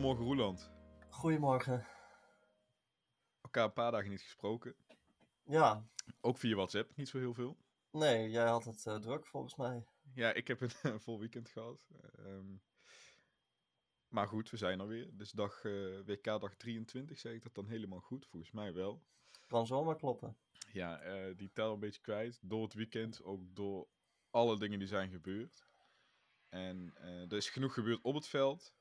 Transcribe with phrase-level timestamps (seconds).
[0.00, 0.70] Goedemorgen Roeland.
[1.08, 1.86] Goedemorgen.
[3.40, 4.74] Elkaar een paar dagen niet gesproken.
[5.44, 5.88] Ja,
[6.20, 7.56] Ook via WhatsApp, niet zo heel veel.
[7.90, 9.84] nee, jij had het eh, druk volgens mij.
[10.14, 11.86] Ja, ik heb een vol weekend gehad.
[12.18, 12.56] Ehm,
[14.08, 15.16] maar goed, we zijn er weer.
[15.16, 18.26] Dus dag, eh, WK dag 23, zeg ik dat dan helemaal goed?
[18.26, 19.02] Volgens mij wel.
[19.46, 20.36] Kan zomaar kloppen.
[20.72, 22.38] Ja, eh, die tel een beetje kwijt.
[22.42, 23.88] Door het weekend, ook door
[24.30, 25.68] alle dingen die zijn gebeurd.
[26.48, 26.94] En
[27.28, 28.78] er is genoeg gebeurd op het veld.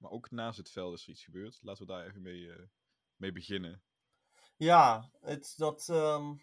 [0.00, 1.58] Maar ook naast het veld is er iets gebeurd.
[1.62, 2.62] Laten we daar even mee, eh,
[3.16, 3.82] mee beginnen.
[4.56, 6.34] Ja, het, dat, ehm,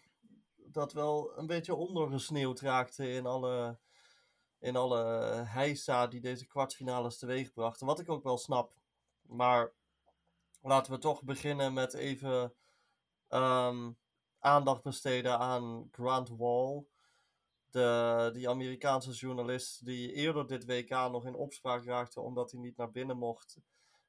[0.56, 3.78] dat wel een beetje ondergesneeuwd raakte in alle,
[4.58, 5.02] in alle
[5.46, 7.86] heisa die deze kwartfinales teweeg brachten.
[7.86, 8.74] Wat ik ook wel snap.
[9.22, 9.72] Maar
[10.62, 12.54] laten we toch beginnen met even
[13.28, 13.92] ehm,
[14.38, 16.86] aandacht besteden aan Grant Wall.
[17.70, 22.76] De, die Amerikaanse journalist die eerder dit WK nog in opspraak raakte omdat hij niet
[22.76, 23.58] naar binnen mocht.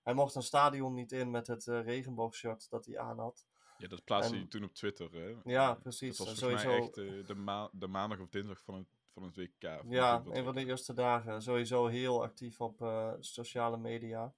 [0.03, 3.45] Hij mocht een stadion niet in met het eh, regenboogshirt dat hij aan had.
[3.77, 5.11] Ja, dat plaatste En- hij toen op Twitter.
[5.13, 5.35] Hè?
[5.43, 6.17] Ja, precies.
[6.17, 8.87] Dat was volgens sowieso- mij echt eh, de, ma de maandag of dinsdag van het,
[9.13, 9.81] van het WK.
[9.89, 11.41] Ja, een van de eerste dagen.
[11.41, 14.33] Sowieso heel actief op eh, sociale media.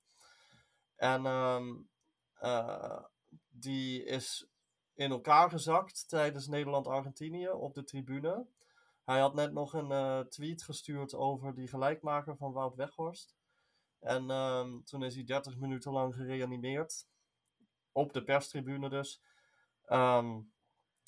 [0.96, 1.76] En ehm,
[2.34, 3.04] eh,
[3.50, 4.46] die is
[4.94, 8.46] in elkaar gezakt tijdens Nederland-Argentinië op de tribune.
[9.12, 13.36] Hij had net nog een eh, tweet gestuurd over die gelijkmaker van Wout Weghorst.
[14.00, 17.08] En ehm, toen is hij 30 minuten lang gereanimeerd.
[17.92, 19.22] Op de perstribune dus.
[19.86, 20.40] Ehm,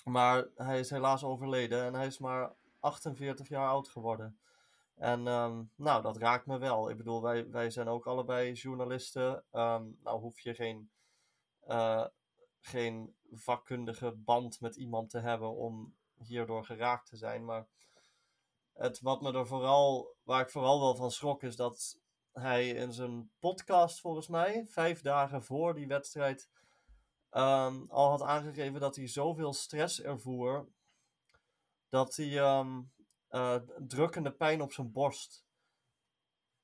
[0.03, 4.39] maar hij is helaas overleden en hij is maar 48 jaar oud geworden.
[4.95, 6.89] En ehm, nou, dat raakt me wel.
[6.89, 9.43] Ik bedoel, wij, wij zijn ook allebei journalisten.
[9.51, 10.91] Nou hoef je geen,
[11.59, 12.05] eh,
[12.59, 17.45] geen vakkundige band met iemand te hebben om hierdoor geraakt te zijn.
[17.45, 17.67] Maar
[18.73, 21.99] het wat me er vooral, waar ik vooral wel van schrok, is dat
[22.31, 26.49] hij in zijn podcast, volgens mij, vijf dagen voor die wedstrijd,
[27.29, 30.67] ehm, al had aangegeven dat hij zoveel stress ervoer
[31.93, 32.81] dat hij ehm,
[33.27, 33.55] eh,
[33.87, 35.45] drukkende pijn op zijn borst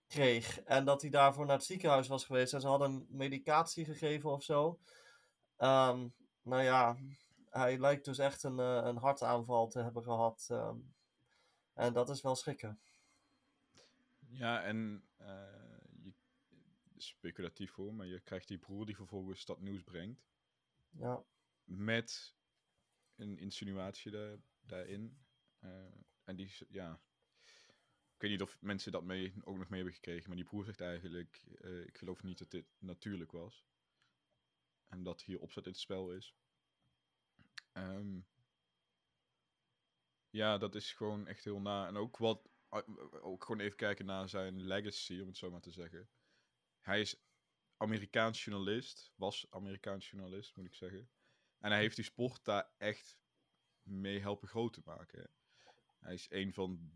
[0.07, 0.61] kreeg.
[0.61, 2.53] En dat hij daarvoor naar het ziekenhuis was geweest.
[2.53, 4.79] En ze hadden medicatie gegeven of zo.
[5.57, 6.07] Ehm,
[6.41, 6.97] nou ja,
[7.49, 10.49] hij lijkt dus echt een, eh, een hartaanval te hebben gehad.
[11.79, 12.79] En dat is wel schrikken.
[14.27, 15.27] Ja, en eh,
[16.01, 16.13] je,
[16.97, 20.27] speculatief hoor, maar je krijgt die broer die vervolgens dat nieuws brengt.
[20.89, 21.23] Ja,
[21.63, 22.35] Met
[23.15, 25.17] een insinuatie daar, daarin.
[25.59, 25.69] Eh,
[26.23, 27.01] en die, ja.
[28.13, 30.63] Ik weet niet of mensen dat mee, ook nog mee hebben gekregen, maar die broer
[30.63, 33.65] zegt eigenlijk: eh, Ik geloof niet dat dit natuurlijk was.
[34.87, 36.35] En dat hier opzet in het spel is.
[37.71, 38.19] Ehm,
[40.29, 41.87] ja, dat is gewoon echt heel na.
[41.87, 42.49] En ook wat.
[43.21, 46.09] Ook gewoon even kijken naar zijn legacy, om het zo maar te zeggen.
[46.79, 47.15] Hij is
[47.77, 49.11] Amerikaans journalist.
[49.15, 51.09] Was Amerikaans journalist, moet ik zeggen.
[51.59, 53.17] En hij heeft die sport daar echt
[53.81, 55.29] mee helpen groot te maken.
[55.99, 56.91] Hij is een van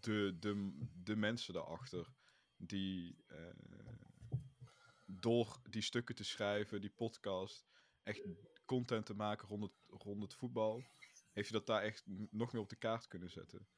[0.00, 2.14] de, de, de mensen daarachter
[2.56, 3.54] die eh,
[5.06, 7.66] door die stukken te schrijven, die podcast,
[8.02, 8.22] echt
[8.64, 10.82] content te maken rond het, rond het voetbal,
[11.36, 13.68] heeft hij dat daar echt nog meer op de kaart kunnen zetten.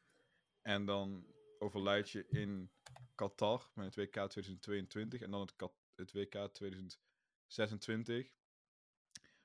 [0.62, 1.26] En dan
[1.58, 2.70] overlijd je in
[3.14, 8.32] Qatar met het WK 2022 en dan het, Kat- het WK 2026.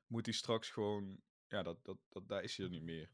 [0.08, 3.10] Moet hij straks gewoon, ja, dat, dat, dat, daar is hij er niet meer.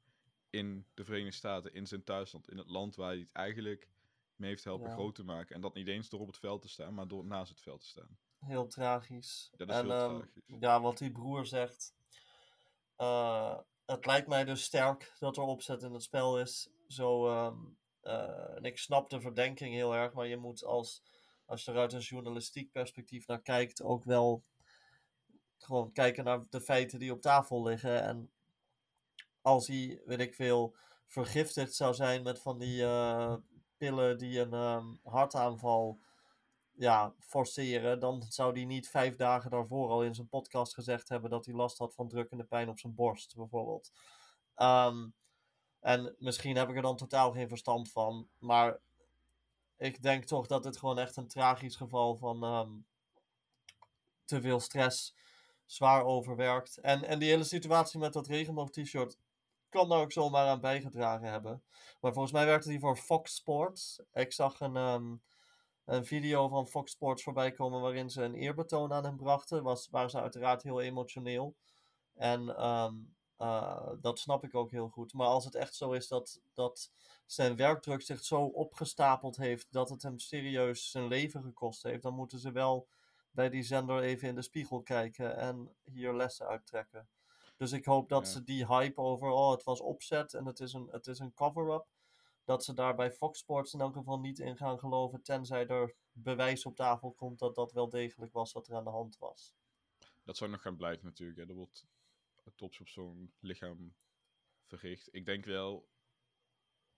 [0.49, 3.89] In de Verenigde Staten, in zijn thuisland, in het land waar hij het eigenlijk
[4.35, 4.93] mee heeft helpen Ja.
[4.93, 5.55] groot te maken.
[5.55, 7.81] En dat niet eens door op het veld te staan, maar door naast het veld
[7.81, 8.17] te staan.
[8.39, 9.51] heel tragisch.
[9.57, 10.43] Dat is en heel ehm, tragisch.
[10.59, 11.93] ja, wat die broer zegt.
[12.95, 13.59] eh,
[13.91, 16.69] het lijkt mij dus sterk dat er opzet in het spel is.
[16.87, 17.57] Zo, ehm,
[18.01, 21.03] eh, en ik snap de verdenking heel erg, maar je moet als,
[21.45, 24.43] als je er uit een journalistiek perspectief naar kijkt, ook wel
[25.57, 28.03] gewoon kijken naar de feiten die op tafel liggen.
[28.03, 28.31] En
[29.41, 30.75] als hij, weet ik veel,
[31.07, 33.35] vergiftigd zou zijn met van die eh,
[33.77, 35.99] pillen die een ehm, hartaanval
[36.79, 41.29] ja, forceren, dan zou hij niet vijf dagen daarvoor al in zijn podcast gezegd hebben
[41.29, 43.91] dat hij last had van drukkende pijn op zijn borst, bijvoorbeeld.
[44.55, 45.07] Ehm,
[45.79, 48.79] en misschien heb ik er dan totaal geen verstand van, maar
[49.77, 52.71] ik denk toch dat het gewoon echt een tragisch geval van ehm,
[54.25, 55.15] te veel stress,
[55.65, 56.77] zwaar overwerkt.
[56.77, 59.17] En, en die hele situatie met dat regenboog-t-shirt
[59.69, 61.63] kan daar ook zomaar aan bijgedragen hebben.
[62.01, 64.01] Maar volgens mij werkte hij voor Fox Sports.
[64.13, 65.15] Ik zag een, ehm,
[65.89, 69.63] een video van Fox Sports voorbij komen waarin ze een eerbetoon aan hem brachten.
[69.63, 71.55] Was, waren ze uiteraard heel emotioneel.
[72.13, 72.95] En ehm,
[73.37, 75.13] eh, dat snap ik ook heel goed.
[75.13, 76.91] Maar als het echt zo is dat, dat
[77.25, 82.13] zijn werkdruk zich zo opgestapeld heeft dat het hem serieus zijn leven gekost heeft, dan
[82.13, 82.87] moeten ze wel
[83.31, 87.09] bij die zender even in de spiegel kijken en hier lessen uittrekken.
[87.57, 88.31] Dus ik hoop dat Ja.
[88.31, 91.33] ze die hype over, oh, het was opzet en het is een, het is een
[91.33, 91.85] cover-up,
[92.49, 95.95] dat ze daar bij Fox Sports in elk geval niet in gaan geloven, tenzij er
[96.11, 99.55] bewijs op tafel komt dat dat wel degelijk was wat er aan de hand was.
[100.23, 101.39] Dat zou nog gaan blijken natuurlijk.
[101.39, 101.47] Hè.
[101.47, 101.87] Er wordt
[102.55, 103.95] tops op zo'n lichaam
[104.65, 105.13] verricht.
[105.15, 105.89] Ik denk wel...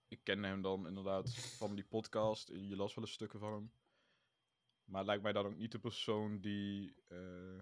[0.07, 2.47] Ik ken hem dan inderdaad van die podcast.
[2.47, 3.73] Je las wel eens stukken van hem.
[4.83, 6.95] Maar lijkt mij dan ook niet de persoon die...
[7.07, 7.59] eh,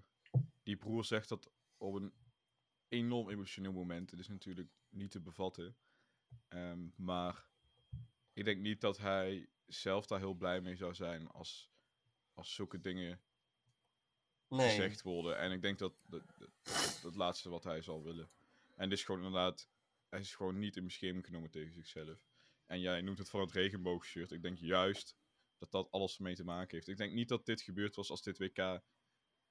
[0.63, 2.13] die broer zegt dat op een
[2.87, 4.11] enorm emotioneel moment.
[4.11, 5.77] Het is natuurlijk niet te bevatten.
[6.47, 7.48] Ehm, maar
[8.39, 11.71] ik denk niet dat hij zelf daar heel blij mee zou zijn als,
[12.33, 13.21] als zulke dingen
[14.47, 15.37] Nee, gezegd worden.
[15.37, 16.23] En ik denk dat dat,
[17.01, 18.29] dat, laatste wat hij zal willen.
[18.75, 19.69] En dit is gewoon inderdaad,
[20.09, 22.27] hij is gewoon niet in bescherming genomen tegen zichzelf.
[22.65, 24.31] En jij noemt het van het regenboogshirt.
[24.31, 25.15] Ik denk juist
[25.57, 26.87] dat dat alles mee te maken heeft.
[26.87, 28.57] Ik denk niet dat dit gebeurd was als dit WK.
[28.57, 28.83] En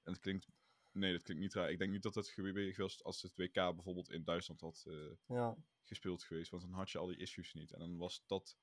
[0.02, 0.48] het klinkt.
[0.92, 1.70] Nee, dat klinkt niet raar.
[1.70, 5.36] Ik denk niet dat het gebeurd was als het WK bijvoorbeeld in Duitsland had eh,
[5.36, 5.56] ja.
[5.82, 6.50] gespeeld geweest.
[6.50, 7.72] Want dan had je al die issues niet.
[7.72, 8.56] En dan was dat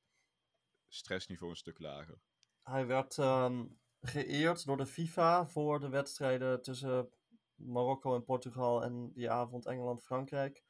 [0.95, 2.19] stressniveau een stuk lager.
[2.63, 3.65] Hij werd ehm,
[4.01, 7.09] geëerd door de FIFA voor de wedstrijden tussen
[7.55, 10.63] Marokko en Portugal en die avond Engeland-Frankrijk.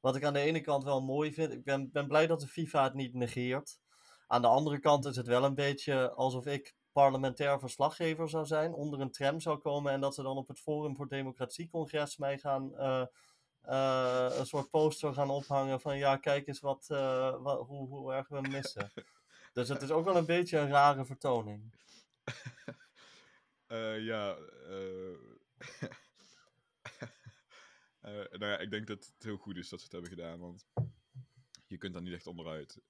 [0.00, 1.52] Wat ik aan de ene kant wel mooi vind.
[1.52, 3.80] Ik ben, ben blij dat de FIFA het niet negeert.
[4.26, 8.74] Aan de andere kant is het wel een beetje alsof ik parlementair verslaggever zou zijn,
[8.74, 12.38] onder een tram zou komen en dat ze dan op het Forum voor Democratie-congres mij
[12.38, 13.06] gaan eh,
[13.60, 18.12] eh, een soort poster gaan ophangen van ja, kijk eens wat, eh, wat, hoe, hoe
[18.12, 18.90] erg we missen.
[19.58, 21.62] dus het is ook wel een beetje een rare vertoning.
[23.66, 25.12] Eh, ja, eh
[28.00, 30.38] eh, nou ja, ik denk dat het heel goed is dat ze het hebben gedaan,
[30.38, 30.66] want
[31.66, 32.80] je kunt daar niet echt onderuit.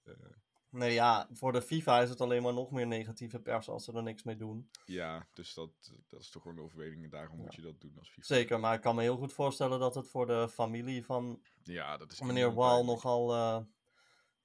[0.71, 3.93] Nee, ja, voor de FIFA is het alleen maar nog meer negatieve pers als ze
[3.93, 4.71] er niks mee doen.
[4.85, 5.71] ja, dus dat,
[6.09, 8.27] dat is toch gewoon de overweging en daarom moet je dat doen als FIFA.
[8.27, 11.97] Zeker, maar ik kan me heel goed voorstellen dat het voor de familie van Ja,
[11.97, 13.35] dat is meneer Wal nogal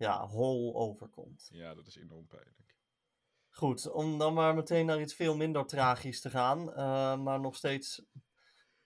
[0.04, 1.48] ja, hol overkomt.
[1.52, 2.76] Ja, dat is enorm pijnlijk.
[3.50, 7.56] Goed, om dan maar meteen naar iets veel minder tragisch te gaan, eh, maar nog
[7.56, 8.02] steeds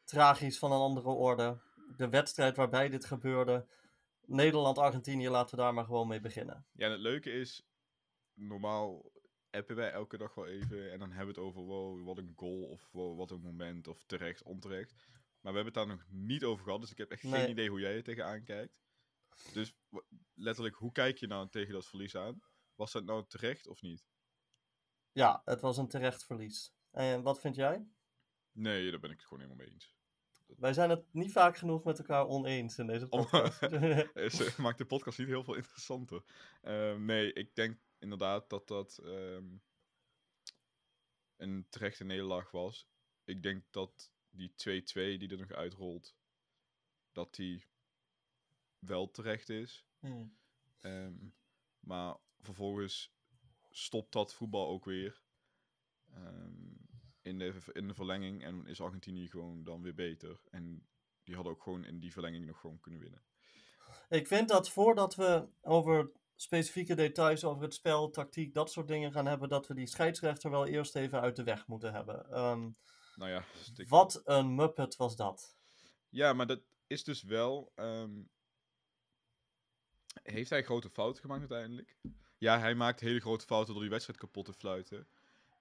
[0.03, 1.61] tragisch van een andere orde.
[1.95, 3.67] De wedstrijd waarbij dit gebeurde,
[4.21, 6.65] Nederland-Argentinië, laten we daar maar gewoon mee beginnen.
[6.73, 7.67] Ja, en het leuke is,
[8.33, 9.11] normaal
[9.49, 12.33] appen wij elke dag wel even en dan hebben we het over, wow, wat een
[12.35, 14.91] goal of wow, wat een moment of terecht, onterecht.
[15.41, 17.41] Maar we hebben het daar nog niet over gehad, dus ik heb echt Nee.
[17.41, 18.79] geen idee hoe jij er tegenaan kijkt.
[19.53, 19.73] Dus
[20.33, 22.41] letterlijk, hoe kijk je nou tegen dat verlies aan?
[22.75, 24.07] Was dat nou terecht of niet?
[25.11, 26.73] Ja, het was een terecht verlies.
[26.91, 27.87] En wat vind jij?
[28.51, 29.95] Nee, daar ben ik het gewoon helemaal mee eens.
[30.45, 33.61] Wij zijn het niet vaak genoeg met elkaar oneens in deze podcast.
[34.13, 36.23] Is, eh, maakt de podcast niet heel veel interessanter.
[36.61, 39.57] Ehm, nee, ik denk inderdaad dat dat ehm,
[41.35, 42.89] een terechte nederlaag was.
[43.23, 44.53] Ik denk dat die 2-2
[44.93, 46.15] die er nog uitrolt,
[47.11, 47.65] dat die
[48.79, 49.85] wel terecht is.
[49.99, 50.37] Hmm.
[50.79, 51.15] Ehm,
[51.79, 53.15] maar vervolgens
[53.69, 55.21] stopt dat voetbal ook weer
[56.13, 56.75] ehm,
[57.21, 60.41] in, de, in de verlenging en is Argentinië gewoon dan weer beter.
[60.49, 60.87] En
[61.23, 63.23] die hadden ook gewoon in die verlenging nog gewoon kunnen winnen.
[64.09, 69.11] Ik vind dat voordat we over specifieke details over het spel, tactiek, dat soort dingen
[69.11, 72.29] gaan hebben, dat we die scheidsrechter wel eerst even uit de weg moeten hebben.
[72.31, 72.69] Ehm,
[73.15, 75.57] Nou ja, stik- wat een muppet was dat.
[76.09, 77.71] Ja, maar dat is dus wel.
[80.23, 81.95] Heeft hij grote fouten gemaakt uiteindelijk?
[82.37, 85.07] Ja, hij maakt hele grote fouten door die wedstrijd kapot te fluiten.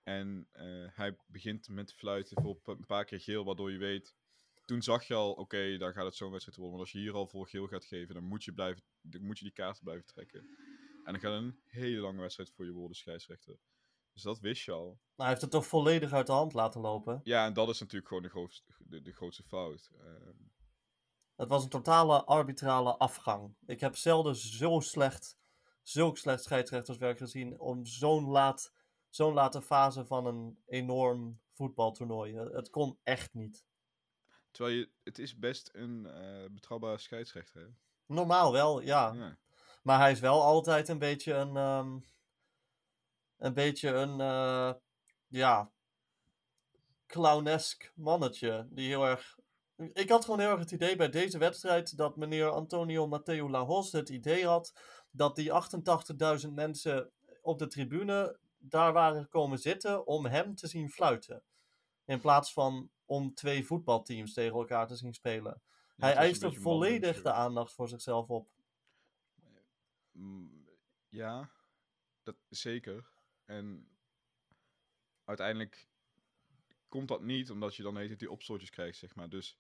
[0.03, 4.15] En eh, hij begint met fluiten voor een paar keer geel, waardoor je weet.
[4.65, 6.77] Toen zag je al, oké, dan gaat het zo'n wedstrijd worden.
[6.77, 9.39] Want als je hier al voor geel gaat geven, dan moet je, blijven, dan moet
[9.39, 10.41] je die kaarten blijven trekken.
[11.05, 13.59] En dan gaat het een hele lange wedstrijd voor je worden, scheidsrechter.
[14.13, 14.85] Dus dat wist je al.
[14.85, 17.21] Nou, hij heeft het toch volledig uit de hand laten lopen.
[17.25, 19.91] Ja, en dat is natuurlijk gewoon de grootste, de, de grootste fout.
[19.99, 20.46] Ehm,
[21.37, 23.55] Het was een totale arbitrale afgang.
[23.67, 25.39] Ik heb zelden zo slecht,
[25.83, 28.73] zulk slecht scheidsrechterswerk gezien om zo'n laat,
[29.11, 32.37] zo'n late fase van een enorm voetbaltoernooi.
[32.37, 33.65] Het kon echt niet.
[34.51, 37.61] terwijl je, het is best een eh, betrouwbare scheidsrechter.
[37.63, 37.69] Hè?
[38.15, 39.13] Normaal wel, ja.
[39.13, 39.39] Ja.
[39.83, 41.57] Maar hij is wel altijd een beetje een.
[41.57, 41.99] ehm,
[43.37, 44.21] een beetje een.
[44.21, 44.75] eh,
[45.27, 45.71] ja.
[47.07, 48.67] clownesk mannetje.
[48.71, 49.39] Die heel erg.
[49.77, 51.97] Ik had gewoon heel erg het idee bij deze wedstrijd.
[51.97, 54.73] dat meneer Antonio Mateo Lajos het idee had.
[55.11, 55.51] dat die
[56.47, 57.11] 88.000 mensen
[57.43, 58.39] op de tribune.
[58.59, 61.43] daar waren komen zitten om hem te zien fluiten.
[62.05, 65.63] In plaats van om twee voetbalteams tegen elkaar te zien spelen.
[65.97, 68.49] Ja, hij eiste volledig de aandacht voor zichzelf op.
[70.13, 70.69] Mm,
[71.09, 71.51] Ja,
[72.23, 73.09] dat zeker.
[73.45, 73.89] En
[75.25, 75.89] uiteindelijk
[76.89, 79.29] komt dat niet, omdat je dan heet die opstootjes krijgt, zeg maar.
[79.29, 79.59] Dus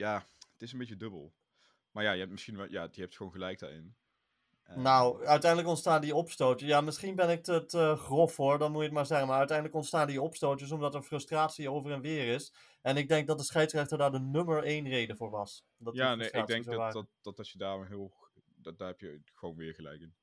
[0.00, 1.34] ja, het is een beetje dubbel.
[1.90, 3.94] Maar ja, je hebt misschien wel, ja, je hebt gewoon gelijk daarin.
[4.62, 6.68] Ehm, Nou, uiteindelijk ontstaan die opstootjes.
[6.68, 9.26] Ja, misschien ben ik te, te grof hoor, dan moet je het maar zeggen.
[9.26, 12.52] Maar uiteindelijk ontstaan die opstootjes omdat er frustratie over en weer is.
[12.82, 15.64] En ik denk dat de scheidsrechter daar de nummer één reden voor was.
[15.76, 18.12] Dat ja, nee, ik denk dat, dat, dat, dat je daar heel,
[18.54, 20.14] dat, daar heb je gewoon weer gelijk in.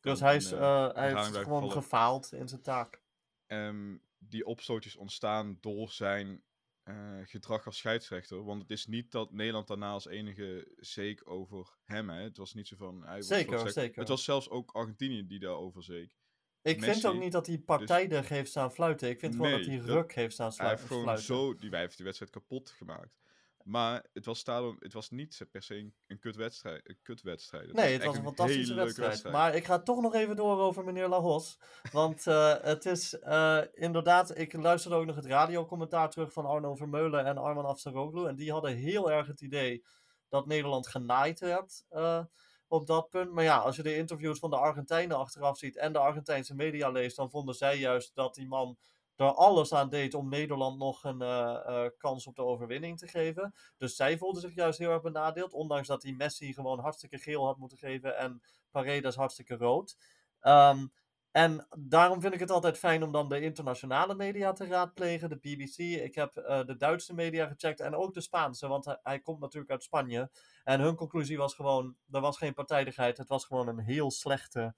[0.00, 1.70] Dus hij, is, eh, eh, hij heeft gewoon vallen.
[1.70, 3.02] gefaald in zijn taak.
[3.46, 6.42] Ehm, die opstootjes ontstaan door zijn
[6.82, 8.44] eh, gedrag als scheidsrechter.
[8.44, 12.10] Want het is niet dat Nederland daarna als enige zeek over hem.
[12.10, 12.22] Hè.
[12.22, 13.02] Het was niet zo van...
[13.06, 13.98] Hij was Zeker, soort- zeker.
[13.98, 16.16] Het was zelfs ook Argentinië die daarover zeek.
[16.62, 19.08] Ik vind ook niet dat hij partijdig heeft staan fluiten.
[19.08, 21.26] Ik vind gewoon dat Nee, hij dat- ruk heeft staan Hij slu- heeft gewoon fluiten.
[21.26, 21.56] zo...
[21.56, 23.21] Die, hij heeft de wedstrijd kapot gemaakt.
[23.64, 26.88] Maar het was, daarom, het was niet per se een, een kutwedstrijd.
[26.88, 27.66] Een kutwedstrijd.
[27.66, 29.30] Het Nee, het was een fantastische wedstrijd.
[29.30, 31.58] Maar ik ga toch nog even door over meneer Lahos.
[31.92, 36.74] Want eh, het is eh, inderdaad, ik luisterde ook nog het radiocommentaar terug van Arno
[36.74, 38.26] Vermeulen en Arman Afsaroglu.
[38.26, 39.84] En die hadden heel erg het idee
[40.28, 42.24] dat Nederland genaaid werd eh,
[42.66, 43.32] op dat punt.
[43.32, 46.90] Maar ja, als je de interviews van de Argentijnen achteraf ziet en de Argentijnse media
[46.90, 48.76] leest, dan vonden zij juist dat die man
[49.16, 53.08] er alles aan deed om Nederland nog een eh, eh, kans op de overwinning te
[53.08, 53.54] geven.
[53.76, 55.52] Dus zij voelden zich juist heel erg benadeeld.
[55.52, 59.96] Ondanks dat die Messi gewoon hartstikke geel had moeten geven en Paredes hartstikke rood.
[60.40, 60.86] Ehm,
[61.30, 65.28] en daarom vind ik het altijd fijn om dan de internationale media te raadplegen.
[65.28, 68.98] De BBC, ik heb eh, de Duitse media gecheckt en ook de Spaanse, want hij,
[69.02, 70.30] hij komt natuurlijk uit Spanje.
[70.64, 73.18] En hun conclusie was gewoon, er was geen partijdigheid.
[73.18, 74.74] Het was gewoon een heel slechte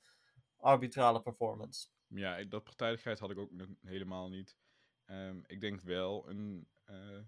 [0.56, 1.88] arbitrale performance.
[2.14, 4.56] Ja, dat partijdigheid had ik ook nog helemaal niet.
[5.04, 7.20] Ehm, ik denk wel een eh,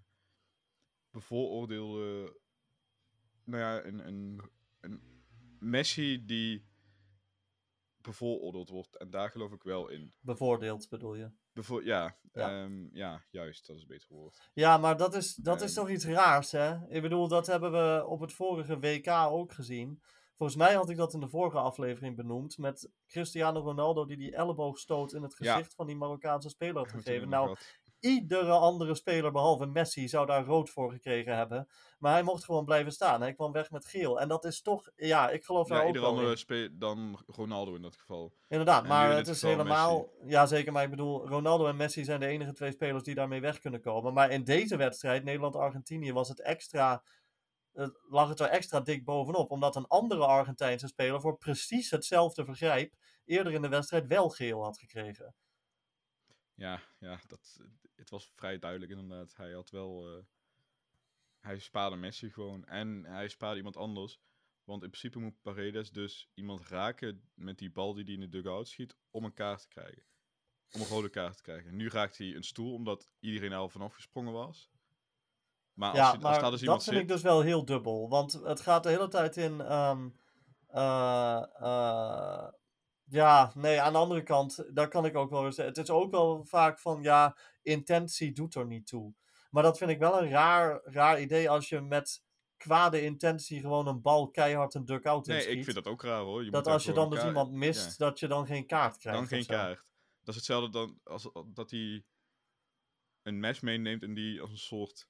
[1.11, 2.39] bevooroordeelde.
[3.45, 4.41] Nou ja, een, een,
[4.81, 5.25] een
[5.59, 6.67] Messi die
[8.01, 8.97] bevooroordeeld wordt.
[8.97, 10.13] En daar geloof ik wel in.
[10.21, 11.31] Bevoordeeld bedoel je.
[11.53, 12.51] Bevo ja, Ja.
[12.65, 12.81] ja.
[12.93, 14.51] ja, juist, dat is een beter woord.
[14.55, 15.81] Ja, maar dat is, dat is Ehm.
[15.81, 16.89] toch iets raars, hè?
[16.89, 20.03] Ik bedoel, dat hebben we op het vorige WK ook gezien.
[20.37, 22.59] Volgens mij had ik dat in de vorige aflevering benoemd.
[22.59, 25.53] Met Cristiano Ronaldo die die elleboogstoot in het Ja.
[25.55, 27.29] gezicht van die Marokkaanse speler had gegeven.
[27.29, 27.57] Nou,
[28.01, 31.69] iedere andere speler behalve Messi zou daar rood voor gekregen hebben.
[31.99, 33.21] Maar hij mocht gewoon blijven staan.
[33.21, 34.21] Hij kwam weg met geel.
[34.21, 36.37] En dat is toch, ja, ik geloof daar ja, ook ieder wel andere in.
[36.39, 38.33] spe- dan Ronaldo in dat geval.
[38.49, 40.09] Inderdaad, En maar in het is helemaal...
[40.27, 43.41] Ja, zeker, maar ik bedoel, Ronaldo en Messi zijn de enige twee spelers die daarmee
[43.41, 44.13] weg kunnen komen.
[44.15, 47.03] Maar in deze wedstrijd, Nederland-Argentinië, was het extra...
[48.09, 49.51] lag het er extra dik bovenop.
[49.51, 54.63] Omdat een andere Argentijnse speler voor precies hetzelfde vergrijp eerder in de wedstrijd wel geel
[54.63, 55.35] had gekregen.
[56.55, 57.61] Ja, ja dat,
[57.95, 59.37] het was vrij duidelijk inderdaad.
[59.37, 60.17] Hij had wel.
[60.17, 60.25] eh,
[61.41, 62.65] hij spaarde Messi gewoon.
[62.65, 64.21] En hij spaarde iemand anders.
[64.65, 68.29] Want in principe moet Paredes dus iemand raken met die bal die hij in de
[68.29, 68.97] dugout schiet.
[69.11, 70.03] om een kaart te krijgen.
[70.73, 71.77] Om een rode kaart te krijgen.
[71.77, 74.71] Nu raakt hij een stoel omdat iedereen er al vanaf gesprongen was.
[75.77, 77.03] Maar als, ja, je, als maar daar dus dat vind zit.
[77.05, 78.09] ik dus wel heel dubbel.
[78.09, 79.61] Want het gaat de hele tijd in.
[79.61, 80.09] ehm,
[80.67, 82.49] eh, eh,
[83.05, 85.75] ja, nee, aan de andere kant, daar kan ik ook wel zeggen.
[85.75, 89.15] Het is ook wel vaak van ja, intentie doet er niet toe.
[89.51, 92.25] Maar dat vind ik wel een raar, raar idee als je met
[92.57, 96.45] kwade intentie gewoon een bal keihard een dugout Nee, ik vind dat ook raar hoor.
[96.45, 98.07] Je dat als je dan dus iemand mist, ja.
[98.07, 99.19] dat je dan geen kaart krijgt.
[99.19, 99.85] Dan geen kaart.
[100.21, 102.05] Dat is hetzelfde dan als dat hij
[103.23, 105.09] een mes meeneemt en die als een soort.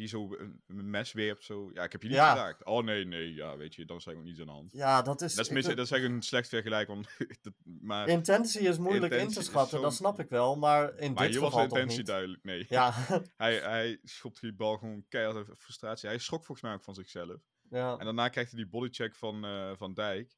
[0.00, 1.44] Die zo een, een mes werpt.
[1.44, 1.70] Zo.
[1.74, 2.32] Ja, ik heb je niet Ja.
[2.32, 2.64] geraakt.
[2.64, 3.34] Oh nee, nee.
[3.34, 4.72] Ja, weet je, dan er ook niets aan de hand.
[4.72, 5.34] Ja, dat is.
[5.34, 6.88] Dat is, mis, dat is echt een slecht vergelijk.
[6.88, 7.08] Want
[7.42, 10.56] dat, maar Intentie is moeilijk in te schatten, dat snap ik wel.
[10.56, 12.06] Maar in maar dit hier was de geval intentie niet.
[12.06, 12.44] duidelijk.
[12.44, 12.66] Nee.
[12.68, 12.92] Ja,
[13.36, 16.08] hij, hij schopte die bal gewoon keihard uit frustratie.
[16.08, 17.40] Hij schrok volgens mij ook van zichzelf.
[17.70, 17.96] ja.
[17.98, 20.36] En daarna krijgt hij die bodycheck van, eh, van Dijk.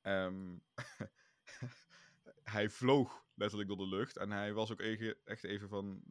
[0.00, 0.56] Ehm,
[2.42, 4.16] hij vloog letterlijk door de lucht.
[4.16, 4.80] En hij was ook
[5.24, 6.02] echt even van...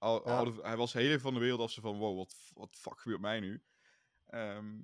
[0.00, 0.52] Al, Ja.
[0.62, 1.70] hij was heel even van de wereld af.
[1.70, 3.62] Ze van, wow, wat, wat fuck gebeurt mij nu?
[4.26, 4.80] Ehm,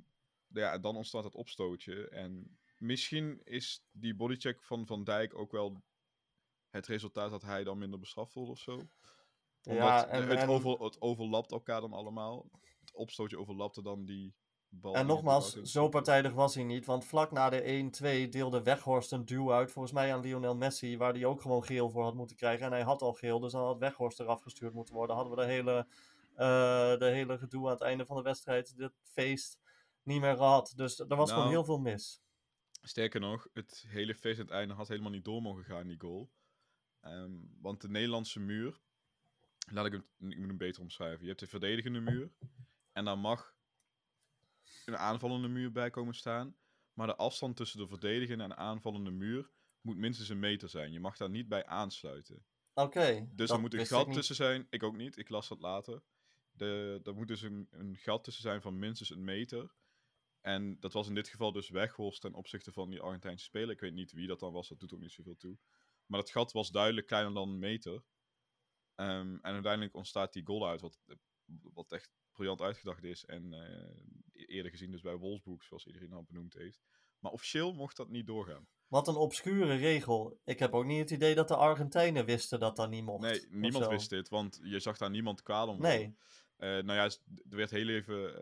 [0.46, 2.08] ja, dan ontstaat het opstootje.
[2.08, 5.82] En misschien is die bodycheck van Van Dijk ook wel
[6.70, 8.72] het resultaat dat hij dan minder bestraft wordt of zo.
[8.74, 8.88] Omdat
[9.64, 12.50] Ja, en- het, en- over, het overlapt elkaar dan allemaal.
[12.80, 14.34] Het opstootje overlapte dan die
[14.80, 14.94] bal.
[14.94, 16.84] En nogmaals, zo partijdig was hij niet.
[16.84, 17.90] Want vlak na de
[18.26, 19.72] 1-2 deelde Weghorst een duw uit.
[19.72, 20.96] Volgens mij aan Lionel Messi.
[20.96, 22.66] Waar hij ook gewoon geel voor had moeten krijgen.
[22.66, 23.40] En hij had al geel.
[23.40, 25.16] Dus dan had Weghorst eraf gestuurd moeten worden.
[25.16, 25.86] Hadden we de hele,
[26.34, 28.76] eh, de hele gedoe aan het einde van de wedstrijd.
[28.76, 29.58] Dit feest
[30.02, 30.72] niet meer gehad.
[30.76, 32.20] Dus er was gewoon Nou, heel veel mis.
[32.82, 36.00] Sterker nog, het hele feest aan het einde had helemaal niet door mogen gaan, die
[36.00, 36.30] goal.
[37.00, 38.80] Ehm, want de Nederlandse muur,
[39.70, 41.20] laat ik hem, ik moet hem beter omschrijven.
[41.20, 42.30] Je hebt de verdedigende muur
[42.92, 43.55] en daar mag
[44.84, 46.56] een aanvallende muur bij komen staan.
[46.92, 50.92] Maar de afstand tussen de verdedigende en aanvallende muur moet minstens een meter zijn.
[50.92, 52.44] Je mag daar niet bij aansluiten.
[52.74, 53.28] Oké.
[53.32, 54.66] Dus er moet een gat tussen zijn.
[54.70, 56.02] Ik ook niet, ik las dat later.
[56.50, 59.74] De, er moet dus een, een gat tussen zijn van minstens een meter.
[60.40, 63.70] En dat was in dit geval dus Weghorst ten opzichte van die Argentijnse speler.
[63.70, 65.58] Ik weet niet wie dat dan was, dat doet ook niet zoveel toe.
[66.06, 68.02] Maar dat gat was duidelijk kleiner dan een meter.
[68.94, 70.98] Ehm, en uiteindelijk ontstaat die goal uit, wat,
[71.74, 73.24] wat echt briljant uitgedacht is.
[73.24, 76.80] En eh, eerder gezien dus bij Wolfsburg, zoals iedereen al benoemd heeft.
[77.18, 78.66] Maar officieel mocht dat niet doorgaan.
[78.88, 80.40] Wat een obscure regel.
[80.44, 83.22] Ik heb ook niet het idee dat de Argentijnen wisten dat dat niet mocht.
[83.22, 85.80] Nee, niemand wist dit, want je zag daar niemand kwaad om.
[85.80, 86.16] Nee.
[86.56, 87.04] Eh, nou ja,
[87.50, 88.36] er werd heel even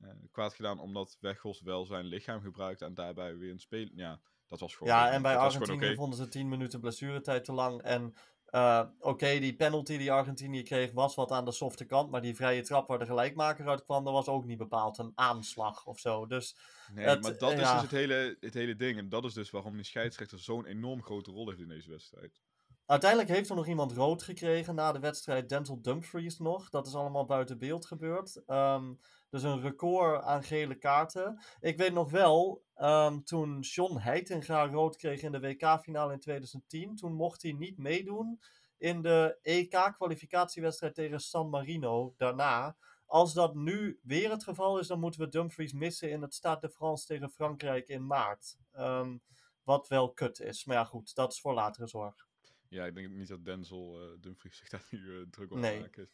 [0.00, 3.88] eh, kwaad gedaan omdat Weghorst wel zijn lichaam gebruikte en daarbij weer een speel.
[3.94, 4.92] Ja, dat was gewoon.
[4.92, 7.82] Ja, en bij Argentinië vonden ze 10 minuten blessuretijd te lang.
[7.82, 8.14] En
[8.50, 12.10] eh, oké, die penalty die Argentinië kreeg was wat aan de softe kant.
[12.10, 15.12] Maar die vrije trap waar de gelijkmaker uit kwam, dat was ook niet bepaald een
[15.14, 16.26] aanslag of zo.
[16.26, 16.56] Dus
[16.94, 18.98] Nee, het- maar dat is dus het hele, het hele ding.
[18.98, 22.40] En dat is dus waarom die scheidsrechter zo'n enorm grote rol heeft in deze wedstrijd.
[22.88, 25.48] Uiteindelijk heeft er nog iemand rood gekregen na de wedstrijd.
[25.48, 26.68] Denzel Dumfries nog.
[26.68, 28.42] Dat is allemaal buiten beeld gebeurd.
[28.46, 28.94] Ehm,
[29.30, 31.42] dus een record aan gele kaarten.
[31.60, 36.96] Ik weet nog wel, ehm, toen John Heitinga rood kreeg in de WK-finale in 2010,
[36.96, 38.40] toen mocht hij niet meedoen
[38.78, 42.76] in de EK-kwalificatiewedstrijd tegen San Marino daarna.
[43.06, 46.60] Als dat nu weer het geval is, dan moeten we Dumfries missen in het Stade
[46.60, 48.56] de France tegen Frankrijk in maart.
[48.72, 49.16] Ehm,
[49.62, 50.64] wat wel kut is.
[50.64, 52.27] Maar ja, goed, dat is voor latere zorg.
[52.68, 55.80] Ja, ik denk niet dat Denzel eh, Dumfries zich daar nu eh, druk op Nee.
[55.80, 56.10] maken is.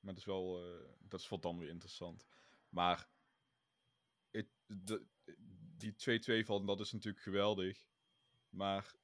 [0.00, 2.26] Maar dat is wel, eh, dat is wel dan weer interessant.
[2.68, 3.08] Maar
[4.30, 5.06] het, de,
[5.76, 7.86] die 2-2 van, dat is natuurlijk geweldig.
[8.48, 8.94] Maar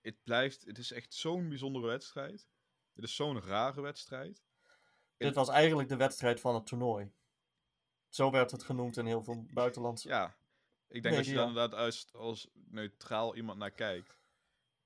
[0.00, 2.48] het blijft, het is echt zo'n bijzondere wedstrijd.
[2.92, 4.44] Het is zo'n rare wedstrijd.
[5.16, 7.12] Dit was eigenlijk de wedstrijd van het toernooi.
[8.08, 10.08] Zo werd het genoemd in heel veel buitenlandse.
[10.08, 10.36] Ja,
[10.88, 14.18] ik denk als je daar inderdaad als, als neutraal iemand naar kijkt,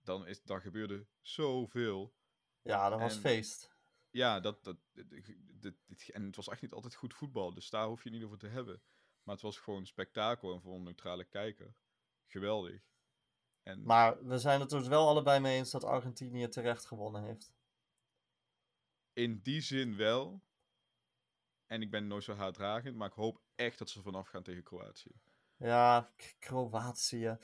[0.03, 2.15] dan, is, dan gebeurde zoveel.
[2.63, 3.79] Ja, dat was En- feest.
[4.11, 8.05] Ja, dat, dat, dit- en het was echt niet altijd goed voetbal, dus daar hoef
[8.05, 8.83] je niet over te hebben.
[9.23, 11.75] Maar het was gewoon spektakel en voor een neutrale kijker.
[12.27, 12.83] Geweldig.
[13.63, 17.53] En Maar we zijn het dus wel allebei mee eens dat Argentinië terecht gewonnen heeft.
[19.13, 20.43] in die zin wel.
[21.67, 24.43] En ik ben nooit zo haatdragend, maar ik hoop echt dat ze er vanaf gaan
[24.43, 25.13] tegen Kroatië.
[25.57, 27.39] Ja, Kroatië.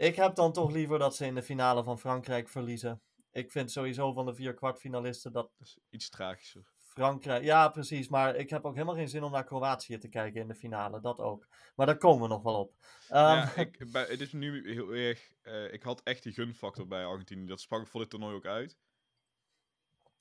[0.00, 3.02] Ik heb dan toch liever dat ze in de finale van Frankrijk verliezen.
[3.32, 6.62] Ik vind sowieso van de vier kwartfinalisten dat Dat is iets tragischer.
[6.78, 7.44] Frankrijk.
[7.44, 8.08] Ja, precies.
[8.08, 11.00] Maar ik heb ook helemaal geen zin om naar Kroatië te kijken in de finale.
[11.00, 11.48] Dat ook.
[11.74, 12.74] Maar daar komen we nog wel op.
[13.08, 15.32] Ehm, ja, ik, bij, het is nu heel erg.
[15.42, 17.46] eh, ik had echt die gunfactor bij Argentinië.
[17.46, 18.78] Dat sprak voor dit toernooi ook uit.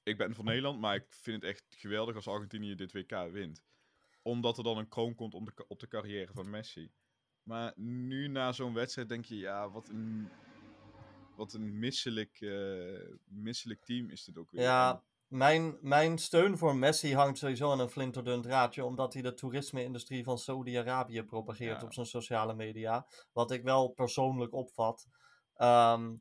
[0.03, 3.63] Ik ben voor Nederland, maar ik vind het echt geweldig als Argentinië dit WK wint.
[4.21, 6.91] Omdat er dan een kroon komt op de, op de carrière van Messi.
[7.49, 10.29] Maar nu na zo'n wedstrijd denk je, ja, wat een,
[11.35, 14.61] wat een misselijk, eh, misselijk team is dit ook weer.
[14.61, 19.33] Ja, mijn, mijn steun voor Messi hangt sowieso aan een flinterdun draadje, omdat hij de
[19.33, 21.85] toerisme-industrie van Saudi-Arabië propageert Ja.
[21.85, 23.07] op zijn sociale media.
[23.31, 25.07] Wat ik wel persoonlijk opvat.
[25.55, 26.15] Ehm,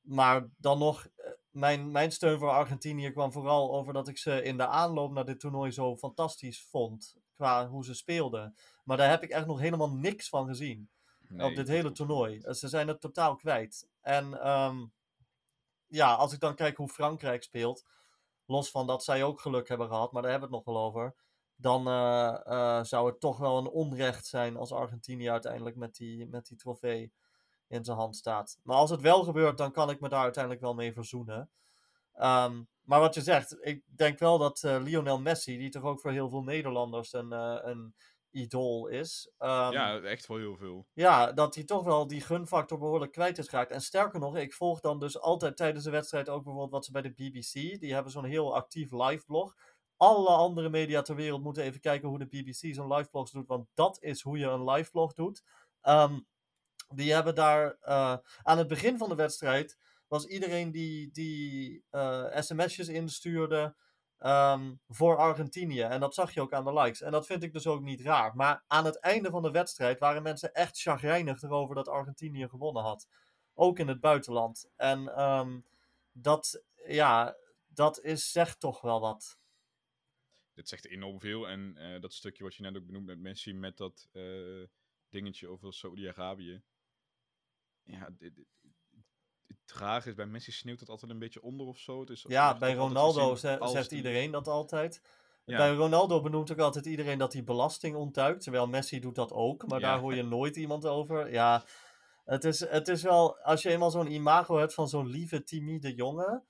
[0.00, 4.42] maar dan nog, eh, mijn, mijn steun voor Argentinië kwam vooral over dat ik ze
[4.42, 7.16] in de aanloop naar dit toernooi zo fantastisch vond.
[7.38, 8.54] Qua hoe ze speelden.
[8.84, 10.90] Maar daar heb ik echt nog helemaal niks van gezien
[11.28, 12.40] Nee, op dit hele toernooi.
[12.40, 13.88] Eh, Ze zijn het totaal kwijt.
[14.00, 14.86] En ehm,
[15.86, 17.86] ja, als ik dan kijk hoe Frankrijk speelt,
[18.44, 20.84] los van dat zij ook geluk hebben gehad, maar daar hebben we het nog wel
[20.84, 21.14] over,
[21.56, 26.26] dan eh, eh, zou het toch wel een onrecht zijn als Argentinië uiteindelijk met die,
[26.26, 27.12] met die trofee
[27.66, 28.58] in zijn hand staat.
[28.62, 31.50] Maar als het wel gebeurt, dan kan ik me daar uiteindelijk wel mee verzoenen.
[32.18, 36.00] Ehm, maar wat je zegt, ik denk wel dat eh, Lionel Messi, die toch ook
[36.00, 37.94] voor heel veel Nederlanders een, eh, een
[38.30, 39.32] idool is.
[39.38, 40.86] ehm, ja, echt wel heel veel.
[40.92, 43.70] ja, dat hij toch wel die gunfactor behoorlijk kwijt is geraakt.
[43.70, 46.92] En sterker nog, ik volg dan dus altijd tijdens de wedstrijd ook bijvoorbeeld wat ze
[46.92, 49.54] bij de BBC, die hebben zo'n heel actief live blog.
[49.96, 53.46] Alle andere media ter wereld moeten even kijken hoe de BBC zo'n live blog doet,
[53.46, 55.42] want dat is hoe je een live blog doet.
[55.80, 56.20] Ehm,
[56.94, 59.78] die hebben daar eh, aan het begin van de wedstrijd
[60.08, 63.74] was iedereen die, die eh, sms'jes instuurde
[64.18, 65.80] ehm, voor Argentinië.
[65.80, 67.00] En dat zag je ook aan de likes.
[67.00, 68.36] En dat vind ik dus ook niet raar.
[68.36, 72.82] Maar aan het einde van de wedstrijd waren mensen echt chagrijnig erover dat Argentinië gewonnen
[72.82, 73.08] had.
[73.54, 74.68] Ook in het buitenland.
[74.76, 75.60] En ehm,
[76.12, 79.38] dat, ja, dat is, zegt toch wel wat.
[80.54, 81.48] Dit zegt enorm veel.
[81.48, 84.62] En eh, dat stukje wat je net ook benoemd met Messi, met dat eh,
[85.08, 86.62] dingetje over Saudi-Arabië.
[87.82, 88.46] Ja, dit, dit-
[89.72, 92.00] rare is, bij Messi sneeuwt het altijd een beetje onder of zo.
[92.00, 93.28] Het is, Ja, bij Ronaldo
[93.58, 95.02] als zegt de- iedereen dat altijd.
[95.44, 95.56] Ja.
[95.56, 98.42] Bij Ronaldo benoemt ook altijd iedereen dat hij belasting ontduikt.
[98.42, 99.88] Terwijl Messi doet dat ook, maar Ja.
[99.90, 101.32] daar hoor je nooit iemand over.
[101.32, 101.64] Ja,
[102.24, 105.94] het is, het is wel, als je eenmaal zo'n imago hebt van zo'n lieve, timide
[105.94, 106.42] jongen.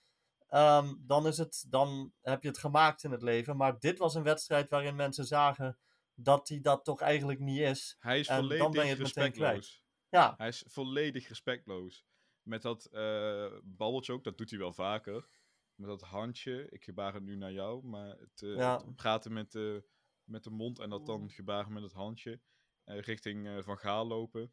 [0.48, 3.57] ehm, dan, is het, dan heb je het gemaakt in het leven.
[3.57, 5.78] Maar dit was een wedstrijd waarin mensen zagen
[6.14, 7.96] dat hij dat toch eigenlijk niet is.
[8.00, 9.83] Hij is En dan volledig ben je het respectloos.
[10.09, 12.07] Ja, Hij is volledig respectloos.
[12.49, 15.29] Met dat eh babbeltje ook, dat doet hij wel vaker.
[15.75, 18.77] Met dat handje, ik gebaar het nu naar jou, maar het, eh, Ja.
[18.77, 19.85] het praten met de,
[20.25, 22.41] met de mond en dat dan gebaren met het handje.
[22.85, 24.53] eh, richting Van Gaal lopen.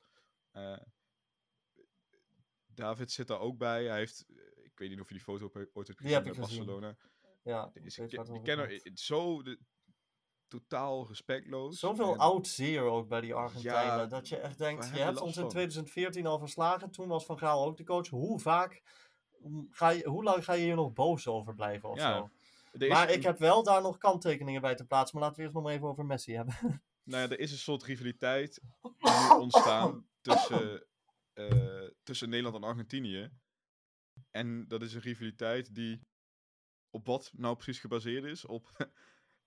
[2.65, 3.85] David zit daar ook bij.
[3.85, 4.25] Hij heeft,
[4.63, 6.57] ik weet niet of je die foto op- ooit hebt gezien heb ik gezien.
[6.65, 6.97] Barcelona.
[7.43, 7.69] ja.
[7.73, 7.83] Ik
[8.65, 8.67] gaat.
[8.83, 9.59] eh, zo de,
[10.47, 11.79] totaal respectloos.
[11.79, 13.97] Zoveel En- oud zeer ook bij die Argentijnen.
[13.97, 15.49] Ja, dat je echt denkt, je hebt ons in van?
[15.49, 16.91] 2014 al verslagen.
[16.91, 18.07] Toen was Van Gaal ook de coach.
[18.09, 18.81] Hoe vaak
[19.39, 22.29] mm, ga je, hoe lang ga je hier nog boos over blijven of Ja, zo?
[22.87, 25.19] Maar een- ik heb wel daar nog kanttekeningen bij te plaatsen.
[25.19, 26.55] Maar laten we eerst nog maar even over Messi hebben.
[27.03, 30.85] Nou ja, er is een soort rivaliteit nu ontstaan tussen,
[31.33, 33.31] eh, tussen Nederland en Argentinië.
[34.31, 36.01] En dat is een rivaliteit die
[36.89, 38.45] op wat nou precies gebaseerd is?
[38.45, 38.71] Op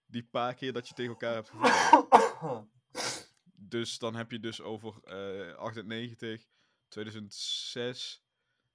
[0.09, 2.67] die paar keer dat je tegen elkaar hebt gevoetbald.
[3.61, 6.47] Dus dan heb je dus over eh 98,
[6.89, 8.25] 2006,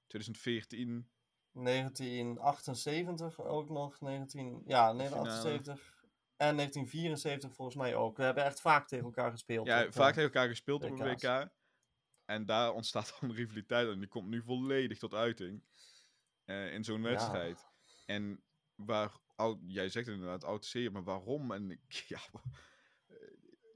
[0.08, 1.10] 2014.
[1.52, 4.02] 1978 ook nog.
[4.02, 5.91] 19, ja, 1978.
[6.38, 8.17] En 1974 volgens mij ook.
[8.17, 9.67] We hebben echt vaak tegen elkaar gespeeld.
[9.67, 11.08] Ja, op, vaak eh, tegen elkaar gespeeld op een.
[11.08, 11.50] WK.
[12.26, 15.63] En daar ontstaat dan een rivaliteit en die komt nu volledig tot uiting
[16.46, 17.10] eh, in zo'n Ja.
[17.10, 17.65] wedstrijd.
[18.06, 18.43] En
[18.76, 21.52] waar, oud, jij zegt inderdaad, oud serie, maar waarom?
[21.52, 22.19] En ja,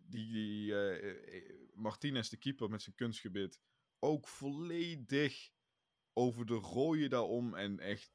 [0.10, 1.44] die, die eh, eh,
[1.74, 3.60] Martinez, de keeper met zijn kunstgebit,
[4.00, 5.50] ook volledig
[6.14, 8.12] over de rooien daarom en echt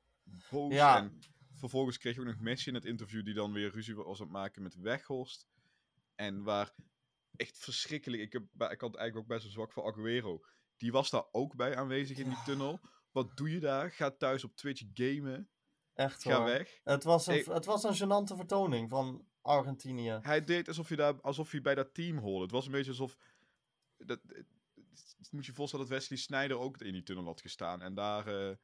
[0.50, 0.74] boos.
[0.74, 0.96] Ja.
[0.96, 1.18] En
[1.54, 4.26] vervolgens kreeg je ook nog Messi in het interview die dan weer ruzie was aan
[4.26, 5.46] het maken met Weghorst.
[6.14, 6.74] En waar
[7.36, 8.22] echt verschrikkelijk.
[8.22, 10.44] Ik, heb, ik had eigenlijk ook best wel zwak voor Aguero.
[10.76, 12.80] Die was daar ook bij aanwezig in die tunnel.
[13.12, 13.90] Wat doe je daar?
[13.90, 15.50] Ga thuis op Twitch gamen.
[15.94, 16.44] Echt Ga hoor.
[16.44, 16.80] weg.
[16.84, 20.18] Het was, een, Ik- het was een gênante vertoning van Argentinië.
[20.22, 22.42] Hij deed alsof hij, daar, alsof hij bij dat team hoorde.
[22.42, 23.16] Het was een beetje alsof.
[23.96, 24.46] Dat, het-
[25.30, 27.82] moet je je voorstellen dat Wesley Sneijder ook in die tunnel had gestaan.
[27.82, 28.56] En daar eh,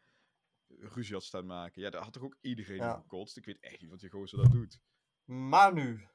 [0.68, 1.82] ruzie had staan maken.
[1.82, 2.94] Ja, daar had toch ook iedereen Ja.
[2.94, 3.36] gekotst.
[3.36, 4.80] Ik weet echt niet wat die gozer dat doet.
[5.24, 6.06] Maar nu,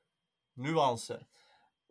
[0.53, 1.27] nuance.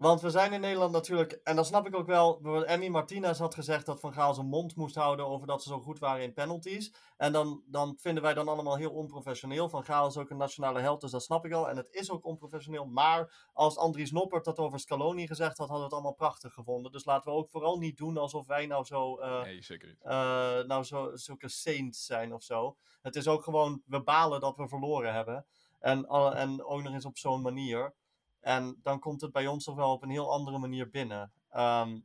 [0.02, 2.64] Want we zijn in Nederland natuurlijk, en dat snap ik ook wel.
[2.64, 5.80] Emmy Martinez had gezegd dat Van Gaal zijn mond moest houden over dat ze zo
[5.80, 6.92] goed waren in penalties.
[7.16, 9.68] En dan, dan vinden wij dan allemaal heel onprofessioneel.
[9.68, 11.68] Van Gaal is ook een nationale held, dus dat snap ik al.
[11.68, 12.84] En het is ook onprofessioneel.
[12.84, 16.92] Maar als Andries Noppert dat over Scaloni gezegd had, hadden we het allemaal prachtig gevonden.
[16.92, 20.02] Dus laten we ook vooral niet doen alsof wij nou zo eh, Nee, zeker niet.
[20.02, 22.76] eh, nou zo, zulke saints zijn of zo.
[23.02, 25.46] Het is ook gewoon, we balen dat we verloren hebben.
[25.80, 27.94] En, en ook nog eens op zo'n manier.
[28.42, 31.32] En dan komt het bij ons toch wel op een heel andere manier binnen.
[31.48, 32.00] Ehm,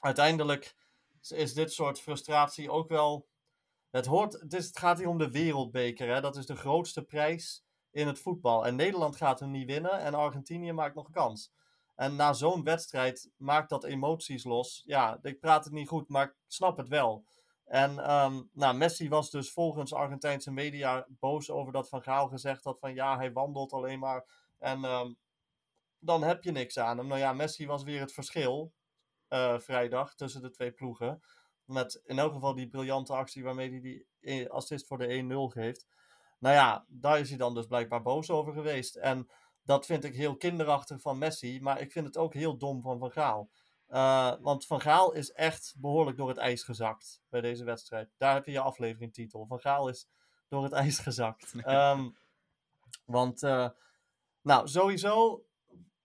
[0.00, 0.76] uiteindelijk
[1.28, 3.26] is dit soort frustratie ook wel.
[3.90, 6.08] Het, hoort, het, het gaat hier om de wereldbeker.
[6.08, 6.20] Hè?
[6.20, 8.66] Dat is de grootste prijs in het voetbal.
[8.66, 11.52] En Nederland gaat hem niet winnen en Argentinië maakt nog kans.
[11.94, 14.82] En na zo'n wedstrijd maakt dat emoties los.
[14.86, 17.24] Ja, ik praat het niet goed, maar ik snap het wel.
[17.64, 22.64] En ehm, nou, Messi was dus volgens Argentijnse media boos over dat Van Gaal gezegd
[22.64, 24.24] had van ja, hij wandelt alleen maar.
[24.58, 25.12] En ehm,
[25.98, 27.06] dan heb je niks aan hem.
[27.06, 28.72] Nou ja, Messi was weer het verschil
[29.28, 31.22] eh, vrijdag tussen de twee ploegen.
[31.64, 35.52] Met in elk geval die briljante actie waarmee hij die eh, assist voor de 1-0
[35.52, 35.86] geeft.
[36.38, 38.96] Nou ja, daar is hij dan dus blijkbaar boos over geweest.
[38.96, 39.30] En
[39.62, 41.60] dat vind ik heel kinderachtig van Messi.
[41.60, 43.50] Maar ik vind het ook heel dom van Van Gaal.
[43.86, 48.14] Eh, want Van Gaal is echt behoorlijk door het ijs gezakt bij deze wedstrijd.
[48.16, 49.46] Daar heb je je afleveringtitel.
[49.46, 50.08] Van Gaal is
[50.48, 51.54] door het ijs gezakt.
[51.62, 52.10] Ehm,
[53.04, 53.40] want,
[54.42, 55.45] nou, sowieso,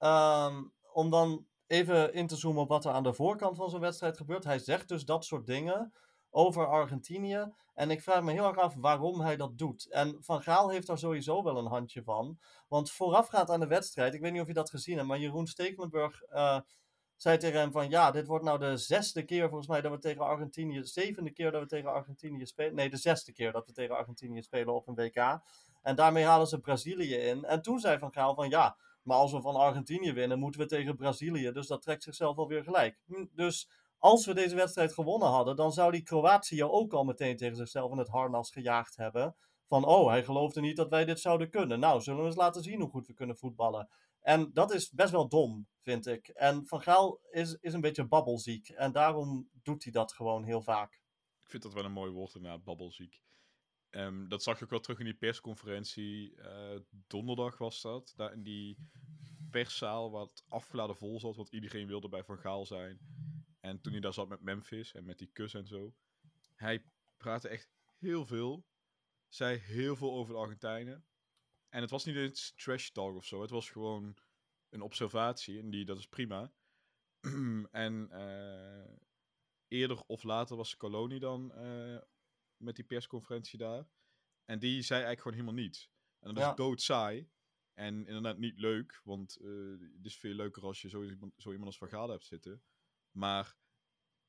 [0.02, 3.80] ehm, om dan even in te zoomen op wat er aan de voorkant van zo'n
[3.80, 4.44] wedstrijd gebeurt.
[4.44, 5.94] Hij zegt dus dat soort dingen
[6.30, 7.54] over Argentinië.
[7.74, 9.88] En ik vraag me heel erg af waarom hij dat doet.
[9.90, 12.40] En Van Gaal heeft daar sowieso wel een handje van.
[12.68, 15.48] Want voorafgaand aan de wedstrijd, ik weet niet of je dat gezien hebt, maar Jeroen
[15.48, 16.60] Stekelenburg eh,
[17.16, 20.00] zei tegen hem van ja, dit wordt nou de zesde keer volgens mij dat we
[20.00, 22.76] tegen Argentinië, de zevende keer dat we tegen Argentinië spelen.
[22.76, 25.40] Nee, de zesde keer dat we tegen Argentinië spelen op een WK.
[25.82, 27.44] En daarmee halen ze Brazilië in.
[27.44, 30.68] En toen zei Van Gaal van ja, maar als we van Argentinië winnen, moeten we
[30.68, 31.52] tegen Brazilië.
[31.52, 33.00] Dus dat trekt zichzelf alweer gelijk.
[33.06, 37.38] Hm, Dus als we deze wedstrijd gewonnen hadden, dan zou die Kroatië ook al meteen
[37.38, 39.36] tegen zichzelf in het harnas gejaagd hebben.
[39.68, 41.80] Van, oh, hij geloofde niet dat wij dit zouden kunnen.
[41.80, 43.90] Nou, zullen we eens laten zien hoe goed we kunnen voetballen.
[44.22, 46.28] En dat is best wel dom, vind ik.
[46.28, 48.70] En Van Gaal is, is een beetje babbelziek.
[48.70, 51.02] En daarom doet hij dat gewoon heel vaak.
[51.40, 53.22] Ik vind dat wel een mooi woord inderdaad, babbelziek.
[53.92, 56.36] Ehm, dat zag je ook wel terug in die persconferentie.
[56.36, 58.14] eh, donderdag was dat.
[58.16, 58.78] Daar in die
[59.50, 61.36] perszaal wat afgeladen vol zat.
[61.36, 63.00] Want iedereen wilde bij Van Gaal zijn.
[63.60, 65.96] En toen hij daar zat met Memphis en met die kus en zo.
[66.56, 66.86] Hij
[67.18, 68.66] praatte echt heel veel.
[69.28, 71.06] zei heel veel over de Argentijnen.
[71.70, 73.42] En het was niet eens trash talk of zo.
[73.42, 74.18] Het was gewoon
[74.70, 75.60] een observatie.
[75.60, 76.54] En die, dat is prima.
[77.72, 78.98] en eh,
[79.68, 81.98] eerder of later was Coloni dan eh,
[82.62, 83.88] met die persconferentie daar.
[84.46, 85.92] En die zei eigenlijk gewoon helemaal niets.
[86.20, 87.30] En dat is doodsaai.
[87.74, 89.50] En inderdaad niet leuk, want eh,
[89.96, 92.64] het is veel leuker als je zo iemand, zo iemand als Van Gaal hebt zitten.
[93.12, 93.56] Maar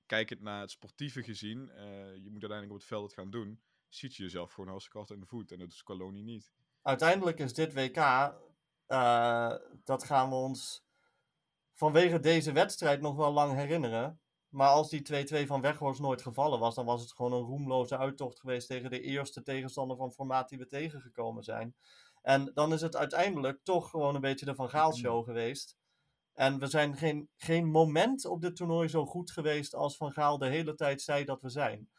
[0.07, 3.63] kijkend naar het sportieve gezien, eh, je moet uiteindelijk op het veld het gaan doen,
[3.89, 5.53] ziet je jezelf gewoon hartstikke hard in de voet.
[5.53, 6.53] En dat is Coloni niet.
[6.83, 7.97] uiteindelijk is dit WK,
[8.87, 10.85] eh, dat gaan we ons
[11.73, 14.21] vanwege deze wedstrijd nog wel lang herinneren.
[14.53, 17.99] Maar als die 2-2 van Weghorst nooit gevallen was, dan was het gewoon een roemloze
[17.99, 21.75] uittocht geweest tegen de eerste tegenstander van formaat die we tegengekomen zijn.
[22.23, 25.77] En dan is het uiteindelijk toch gewoon een beetje de Van Gaal show geweest.
[26.35, 30.39] En we zijn geen, geen moment op dit toernooi zo goed geweest als Van Gaal
[30.39, 31.91] de hele tijd zei dat we zijn.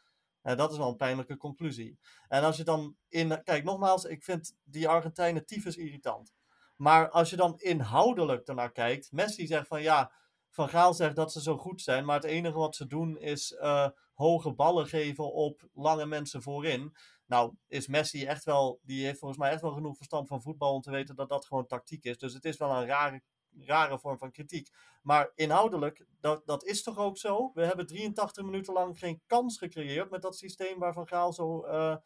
[0.42, 1.98] En dat is wel een pijnlijke conclusie.
[2.28, 3.42] En als je dan in.
[3.42, 6.34] Kijk, nogmaals, ik vind die Argentijnen tyfus irritant.
[6.76, 9.12] Maar als je dan inhoudelijk ernaar kijkt.
[9.12, 10.12] Messi zegt van ja.
[10.54, 12.04] Van Gaal zegt dat ze zo goed zijn.
[12.04, 16.96] Maar het enige wat ze doen is eh, hoge ballen geven op lange mensen voorin.
[17.26, 18.80] Nou, is Messi echt wel.
[18.82, 21.46] Die heeft volgens mij echt wel genoeg verstand van voetbal om te weten dat dat
[21.46, 22.18] gewoon tactiek is.
[22.18, 24.68] Dus het is wel een rare, rare vorm van kritiek.
[25.02, 27.50] Maar inhoudelijk, dat, dat is toch ook zo?
[27.54, 31.62] We hebben 83 minuten lang geen kans gecreëerd met dat systeem waar Van Gaal zo,
[31.62, 31.96] eh,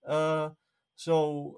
[0.00, 0.50] eh,
[0.94, 1.52] zo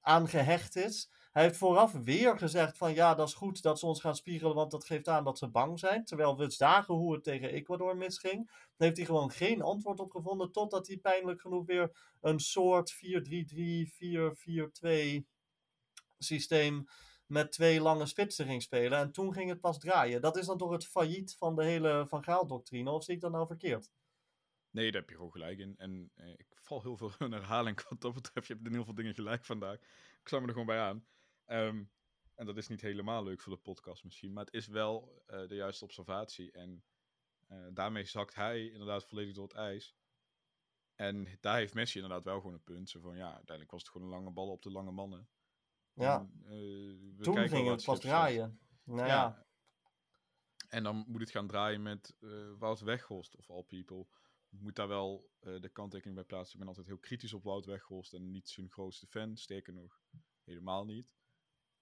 [0.00, 1.10] aan gehecht is.
[1.30, 4.54] Hij heeft vooraf weer gezegd van ja, dat is goed dat ze ons gaan spiegelen,
[4.54, 6.04] want dat geeft aan dat ze bang zijn.
[6.04, 8.46] Terwijl we zagen hoe het tegen Ecuador misging.
[8.46, 12.94] Daar heeft hij gewoon geen antwoord op gevonden, totdat hij pijnlijk genoeg weer een soort
[12.94, 12.96] 4-3-3,
[15.20, 15.24] 4-4-2
[16.18, 16.84] systeem
[17.26, 18.98] met twee lange spitsen ging spelen.
[18.98, 20.20] En toen ging het pas draaien.
[20.20, 22.90] Dat is dan toch het failliet van de hele Van Gaal-doctrine?
[22.90, 23.90] Of zie ik dat nou verkeerd?
[24.70, 25.74] Nee, daar heb je gewoon gelijk in.
[25.76, 28.46] En eh, ik val heel veel in herhaling wat dat betreft.
[28.46, 29.74] Je hebt in heel veel dingen gelijk vandaag.
[30.20, 31.04] Ik sluit me er gewoon bij aan.
[31.50, 31.84] Ehm,
[32.34, 34.32] en dat is niet helemaal leuk voor de podcast misschien.
[34.32, 36.50] Maar het is wel eh, de juiste observatie.
[36.52, 36.84] En
[37.46, 39.96] eh, daarmee zakt hij inderdaad volledig door het ijs.
[40.94, 42.90] En daar heeft Messi inderdaad wel gewoon een punt.
[42.90, 45.28] Zo van, ja, uiteindelijk was het gewoon een lange bal op de lange mannen.
[45.92, 48.60] Ja, En, we toen ging het pas draaien.
[48.84, 49.46] Nou ja,
[50.68, 52.16] En dan moet het gaan draaien met
[52.58, 54.06] Wout Weghorst of all people.
[54.48, 56.52] Ik moet daar wel de kanttekening bij plaatsen.
[56.52, 59.36] Ik ben altijd heel kritisch op Wout Weghorst en niet zijn grootste fan.
[59.36, 60.00] Sterker nog,
[60.44, 61.18] helemaal niet.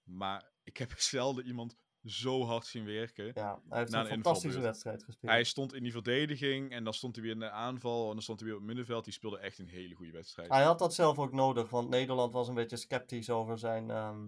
[0.09, 3.31] Maar ik heb zelden iemand zo hard zien werken.
[3.35, 5.33] ja, hij heeft een een fantastische wedstrijd gespeeld.
[5.33, 8.23] Hij stond in die verdediging en dan stond hij weer in de aanval en dan
[8.23, 9.05] stond hij weer op het middenveld.
[9.05, 10.51] Die speelde echt een hele goede wedstrijd.
[10.51, 14.27] Hij had dat zelf ook nodig, want Nederland was een beetje sceptisch over zijn, ehm,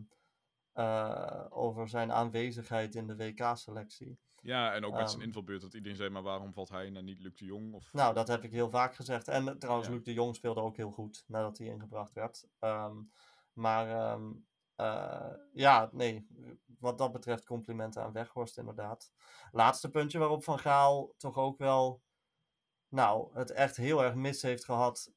[0.72, 4.18] eh, over zijn aanwezigheid in de WK-selectie.
[4.42, 5.26] Ja, en ook met zijn Ehm.
[5.26, 5.60] invalbeurt.
[5.60, 7.74] Dat iedereen zei, maar waarom valt hij en niet Luc de Jong?
[7.74, 7.92] Of...
[7.92, 9.28] Nou, dat heb ik heel vaak gezegd.
[9.28, 9.94] En eh, trouwens, Ja.
[9.94, 12.48] Luc de Jong speelde ook heel goed nadat hij ingebracht werd.
[12.58, 12.96] Ehm,
[13.52, 14.16] maar
[14.80, 16.26] eh, ja, nee,
[16.78, 19.12] wat dat betreft complimenten aan Weghorst inderdaad.
[19.50, 22.02] Laatste puntje waarop Van Gaal toch ook wel,
[22.88, 25.12] nou, het echt heel erg mis heeft gehad.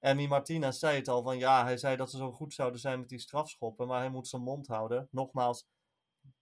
[0.00, 2.98] Emmy Martinez zei het al, van ja, hij zei dat ze zo goed zouden zijn
[2.98, 5.08] met die strafschoppen, maar hij moet zijn mond houden.
[5.10, 5.68] Nogmaals,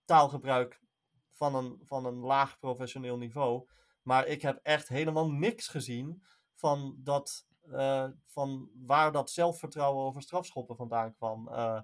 [0.05, 0.81] taalgebruik
[1.31, 3.67] van een, van een laag professioneel niveau.
[4.01, 6.23] Maar ik heb echt helemaal niks gezien
[6.55, 11.81] van, dat, eh, van waar dat zelfvertrouwen over strafschoppen vandaan kwam eh,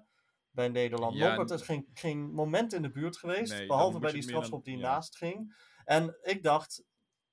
[0.50, 1.16] bij Nederland.
[1.16, 4.64] Ja, Noppert is geen, geen moment in de buurt geweest, Nee, behalve bij die strafschop
[4.64, 4.82] die ja.
[4.82, 5.56] naast ging.
[5.84, 6.84] En ik dacht,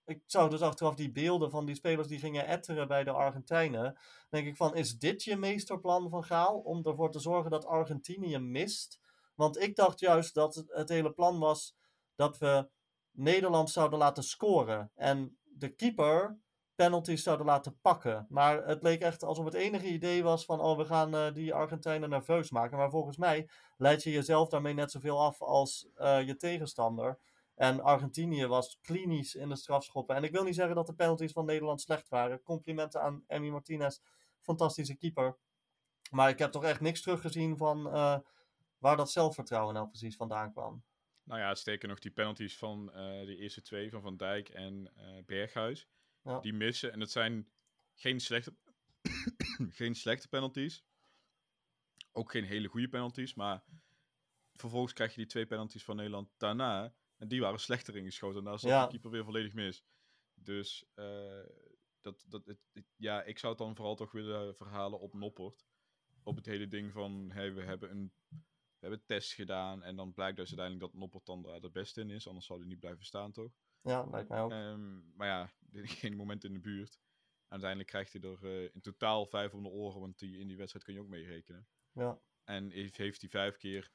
[0.05, 3.97] ik zou dus achteraf die beelden van die spelers die gingen etteren bij de Argentijnen.
[4.29, 6.59] denk ik van, is dit je meesterplan van Gaal?
[6.59, 8.99] Om ervoor te zorgen dat Argentinië mist?
[9.35, 11.75] Want ik dacht juist dat het hele plan was
[12.15, 12.69] dat we
[13.11, 14.91] Nederland zouden laten scoren.
[14.95, 16.39] En de keeper
[16.77, 18.25] penalties zouden laten pakken.
[18.29, 21.53] Maar het leek echt alsof het enige idee was van, oh, we gaan eh, die
[21.53, 22.77] Argentijnen nerveus maken.
[22.77, 27.19] Maar volgens mij leid je jezelf daarmee net zoveel af als eh, je tegenstander.
[27.55, 30.15] En Argentinië was klinisch in de strafschoppen.
[30.15, 32.43] En ik wil niet zeggen dat de penalties van Nederland slecht waren.
[32.43, 33.99] Complimenten aan Emmy Martinez,
[34.41, 35.37] fantastische keeper.
[36.11, 38.17] Maar ik heb toch echt niks teruggezien van eh,
[38.77, 40.83] waar dat zelfvertrouwen nou precies vandaan kwam.
[41.23, 42.85] Nou ja, sterker nog, die penalties van
[43.25, 44.91] de eerste twee, van Van Dijk en
[45.25, 45.87] Berghuis,
[46.27, 46.39] Ja.
[46.39, 46.91] die missen.
[46.91, 47.49] En dat zijn
[47.93, 48.55] geen slechte,
[49.79, 50.83] geen slechte penalties.
[52.11, 53.63] Ook geen hele goede penalties, maar
[54.53, 56.95] vervolgens krijg je die twee penalties van Nederland daarna.
[57.17, 58.37] En die waren slechter ingeschoten.
[58.39, 58.83] En daar zat Ja.
[58.83, 59.83] de keeper weer volledig mis.
[60.33, 61.43] Dus eh,
[62.01, 65.65] dat, dat, het, het- ja, ik zou het dan vooral toch willen verhalen op Noppert.
[66.23, 68.13] Op het hele ding van, hey, we hebben een
[68.79, 69.83] we hebben test gedaan.
[69.83, 72.27] En dan blijkt dus uiteindelijk dat Noppert dan daar de beste in is.
[72.27, 73.51] Anders zou hij niet blijven staan, toch?
[73.87, 74.51] Ja, lijkt mij ook.
[74.51, 75.49] Ehm, maar ja,
[76.01, 76.99] geen moment in de buurt.
[77.47, 80.57] Uiteindelijk krijgt hij er eh, in totaal vijf om de oren, want die, in die
[80.57, 81.67] wedstrijd kun je ook meerekenen.
[81.91, 82.19] Ja.
[82.43, 83.91] En heeft, heeft hij vijf keer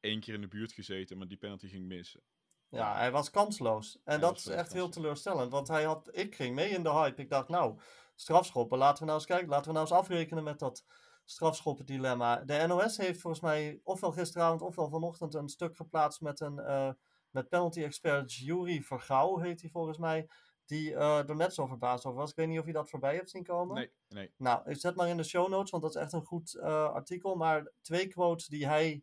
[0.00, 2.22] één keer in de buurt gezeten, maar die penalty ging missen.
[2.68, 3.94] Ja, hij was kansloos.
[3.96, 5.52] En Hij dat is echt heel teleurstellend.
[5.52, 7.22] Want hij had, ik ging mee in de hype.
[7.22, 7.80] Ik dacht, nou,
[8.14, 8.78] strafschoppen.
[8.78, 9.48] Laten we nou eens kijken.
[9.48, 10.84] Laten we nou eens afrekenen met dat
[11.24, 12.36] strafschoppendilemma.
[12.36, 16.90] De NOS heeft volgens mij ofwel gisteravond ofwel vanochtend een stuk geplaatst met een eh,
[17.30, 20.28] met penalty expert Jury Vergouw, heet hij volgens mij.
[20.64, 22.30] Die eh, er net zo verbaasd over was.
[22.30, 23.74] Ik weet niet of je dat voorbij hebt zien komen.
[23.74, 24.32] Nee, nee.
[24.36, 26.92] Nou, ik zet maar in de show notes, want dat is echt een goed eh,
[26.92, 27.34] artikel.
[27.34, 29.02] Maar twee quotes die hij.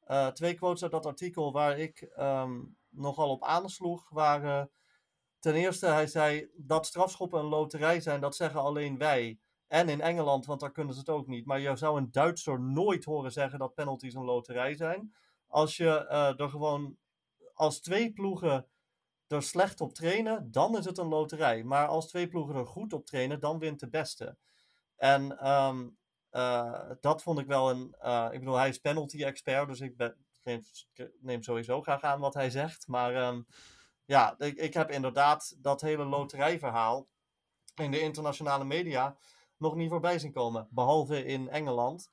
[0.00, 4.70] eh, twee quotes uit dat artikel waar ik ehm, nogal op aansloeg waren.
[5.38, 9.38] Ten eerste, hij zei dat strafschoppen een loterij zijn, dat zeggen alleen wij.
[9.66, 11.46] En in Engeland, want daar kunnen ze het ook niet.
[11.46, 15.14] Maar je zou een Duitser nooit horen zeggen dat penalties een loterij zijn.
[15.46, 15.88] Als je
[16.38, 16.96] er gewoon.
[17.56, 18.66] Als twee ploegen
[19.26, 21.64] er slecht op trainen, dan is het een loterij.
[21.64, 24.36] Maar als twee ploegen er goed op trainen, dan wint de beste.
[24.96, 25.88] En ehm,
[26.30, 27.94] eh, dat vond ik wel een.
[27.98, 30.62] eh, ik bedoel, hij is penalty-expert, dus ik ben, neem,
[31.20, 32.86] neem sowieso graag aan wat hij zegt.
[32.86, 33.42] Maar ehm,
[34.04, 37.08] ja, ik, ik heb inderdaad dat hele loterijverhaal
[37.74, 39.16] in de internationale media
[39.56, 40.68] nog niet voorbij zien komen.
[40.70, 42.10] Behalve in Engeland.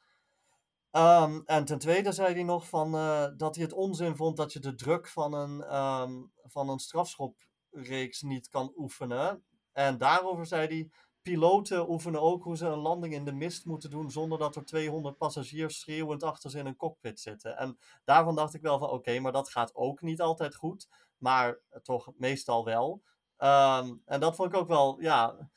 [0.94, 4.54] Ehm, en ten tweede zei hij nog van, eh, dat hij het onzin vond dat
[4.54, 9.44] je de druk van een, ehm, van een strafschopreeks niet kan oefenen.
[9.72, 10.90] En daarover zei hij,
[11.22, 14.66] piloten oefenen ook hoe ze een landing in de mist moeten doen zonder dat er
[14.66, 17.58] 200 passagiers schreeuwend achter ze in een cockpit zitten.
[17.58, 21.60] En daarvan dacht ik wel van, oké, maar dat gaat ook niet altijd goed, maar
[21.82, 23.02] toch meestal wel.
[23.38, 25.50] Ehm, en dat vond ik ook wel, ja,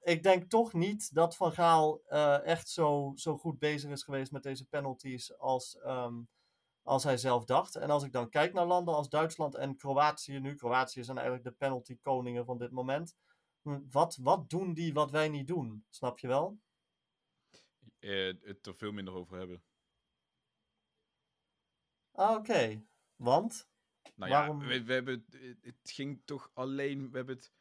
[0.00, 4.32] ik denk toch niet dat Van Gaal eh, echt zo, zo goed bezig is geweest
[4.32, 6.22] met deze penalties als, ehm,
[6.82, 7.76] als hij zelf dacht.
[7.76, 11.48] En als ik dan kijk naar landen als Duitsland en Kroatië nu, Kroatië zijn eigenlijk
[11.48, 13.16] de penalty koningen van dit moment.
[13.62, 15.84] Hm, Wat, wat doen die wat wij niet doen?
[15.90, 16.58] Snap je wel?
[17.98, 19.62] Eh, het er veel minder over hebben.
[22.12, 22.84] Ah, oké.
[23.16, 23.68] Want?
[24.14, 25.26] Nou Waarom- ja, we, we hebben,
[25.60, 27.52] het ging toch alleen, we hebben het,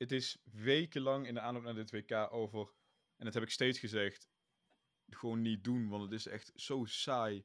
[0.00, 2.72] het is wekenlang in de aanloop naar dit WK over,
[3.16, 4.28] en dat heb ik steeds gezegd,
[5.08, 7.44] gewoon niet doen, want het is echt zo saai,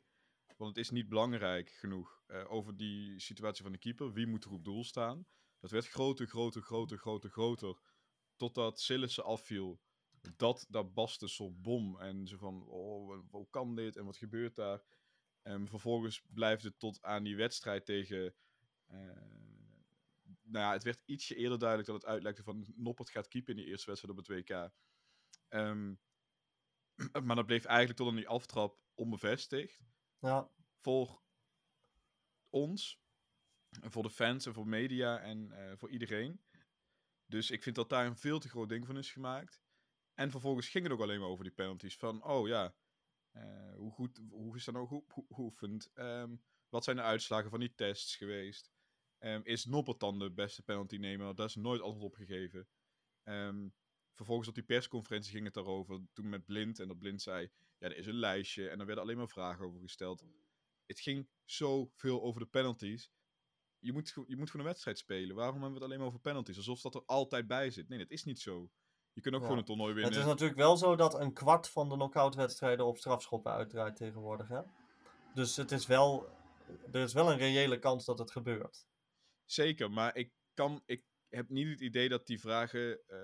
[0.58, 4.44] want het is niet belangrijk genoeg eh, over die situatie van de keeper, wie moet
[4.46, 5.28] er op doel staan.
[5.60, 7.80] Dat werd groter, groter, groter, groter, groter,
[8.36, 9.82] totdat Sillissen afviel.
[10.36, 14.56] Dat, dat baste soort bom en zo van, oh, hoe kan dit en wat gebeurt
[14.56, 14.84] daar?
[15.42, 18.36] En vervolgens blijft het tot aan die wedstrijd tegen.
[18.86, 19.55] eh,
[20.56, 23.60] nou ja, het werd ietsje eerder duidelijk dat het uitlekte van Noppert gaat keepen in
[23.60, 24.72] die eerste wedstrijd op het WK.
[25.48, 25.94] Ehm,
[27.26, 29.84] maar dat bleef eigenlijk tot aan die aftrap onbevestigd.
[30.20, 30.50] Ja,
[30.82, 31.22] Voor
[32.50, 33.02] ons,
[33.82, 36.42] en voor de fans en voor media en eh, voor iedereen.
[37.26, 39.64] Dus ik vind dat daar een veel te groot ding van is gemaakt.
[40.14, 41.98] En vervolgens ging het ook alleen maar over die penalties.
[41.98, 42.76] Van, oh ja,
[43.32, 45.92] eh, hoe, goed, hoe is dat nou geoefend?
[45.94, 46.36] Ehm,
[46.70, 48.75] wat zijn de uitslagen van die tests geweest?
[49.26, 51.36] Ehm, is Noppert dan de beste penalty nemer?
[51.36, 52.68] Daar is nooit antwoord op gegeven.
[53.24, 53.68] Ehm,
[54.14, 56.02] vervolgens op die persconferentie ging het daarover.
[56.14, 56.80] Toen met Blind.
[56.80, 58.70] En dat Blind zei, ja, er is een lijstje.
[58.70, 60.24] En er werden alleen maar vragen over gesteld.
[60.86, 63.12] Het ging zoveel over de penalties.
[63.80, 65.36] Je moet, je moet gewoon een wedstrijd spelen.
[65.36, 66.58] Waarom hebben we het alleen maar over penalties?
[66.58, 67.90] Alsof dat er altijd bij zit.
[67.90, 68.70] Nee, dat is niet zo.
[69.14, 69.48] Je kunt ook Ja.
[69.48, 70.12] gewoon een toernooi winnen.
[70.12, 74.48] het is natuurlijk wel zo dat een kwart van de knock-outwedstrijden op strafschoppen uitdraait tegenwoordig.
[74.48, 74.62] Hè?
[75.34, 76.30] Dus het is wel,
[76.92, 78.86] er is wel een reële kans dat het gebeurt.
[79.46, 83.18] Zeker, maar ik, kan, ik heb niet het idee dat die vragen eh,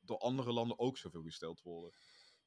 [0.00, 1.92] door andere landen ook zoveel gesteld worden.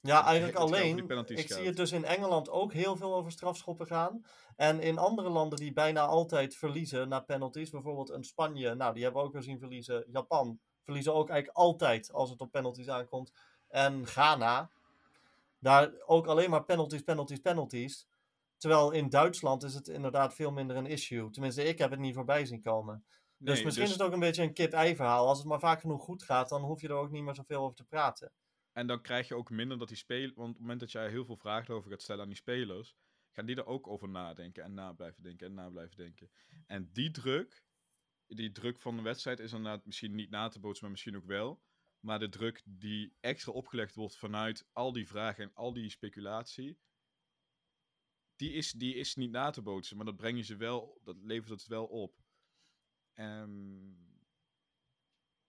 [0.02, 1.10] Ja, eigenlijk alleen.
[1.26, 4.26] Ik zie het dus in Engeland ook heel veel over strafschoppen gaan.
[4.56, 9.04] En in andere landen die bijna altijd verliezen na penalties, bijvoorbeeld een Spanje, nou die
[9.04, 10.06] hebben we ook weer zien verliezen.
[10.12, 13.32] Japan verliezen ook eigenlijk altijd als het op penalties aankomt.
[13.68, 14.70] En Ghana,
[15.60, 18.08] daar ook alleen maar penalties, penalties, penalties.
[18.58, 21.30] Terwijl in Duitsland is het inderdaad veel minder een issue.
[21.30, 23.06] Tenminste, ik heb het niet voorbij zien komen.
[23.38, 25.28] dus misschien is het ook een beetje een kip-ei verhaal.
[25.28, 27.64] Als het maar vaak genoeg goed gaat, dan hoef je er ook niet meer zoveel
[27.64, 28.32] over te praten.
[28.72, 30.34] En dan krijg je ook minder dat die spelers...
[30.34, 32.96] Want op het moment dat jij heel veel vragen over gaat stellen aan die spelers...
[33.32, 36.30] gaan die er ook over nadenken en na blijven denken en na blijven denken.
[36.68, 37.64] En die druk,
[38.28, 41.26] die druk van de wedstrijd is inderdaad misschien niet na te bootsen, maar misschien ook
[41.26, 41.62] wel.
[42.00, 46.78] Maar de druk die extra opgelegd wordt vanuit al die vragen en al die speculatie...
[48.36, 51.16] Die is, die is niet na te bootsen, maar dat breng je ze wel, dat
[51.22, 52.24] levert het wel op.
[53.14, 53.94] Ehm,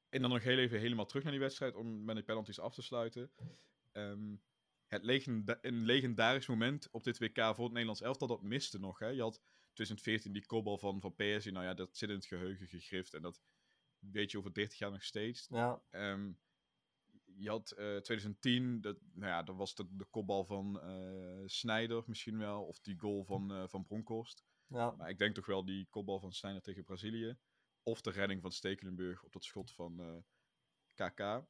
[0.08, 2.74] en dan nog heel even helemaal terug naar die wedstrijd om met die penalties af
[2.74, 3.32] te sluiten.
[3.92, 4.36] Ehm,
[4.86, 8.98] het legenda- een legendarisch moment op dit WK voor het Nederlands elftal, dat miste nog.
[8.98, 9.06] Hè?
[9.08, 9.40] Je had
[9.72, 13.22] 2014 die kopbal van, van PSV, nou ja, dat zit in het geheugen gegrift en
[13.22, 13.42] dat
[13.98, 15.46] weet je over 30 jaar nog steeds.
[15.48, 16.32] Ja, Ehm,
[17.38, 22.02] je had eh 2010, dat, nou ja, dat was de, de kopbal van eh Sneijder
[22.06, 22.62] misschien wel.
[22.64, 24.44] Of die goal van, eh van Bronkhorst.
[24.68, 27.36] Ja, Maar ik denk toch wel die kopbal van Sneijder tegen Brazilië.
[27.82, 30.16] Of de redding van Stekelenburg op dat schot van eh,
[30.94, 31.44] KK.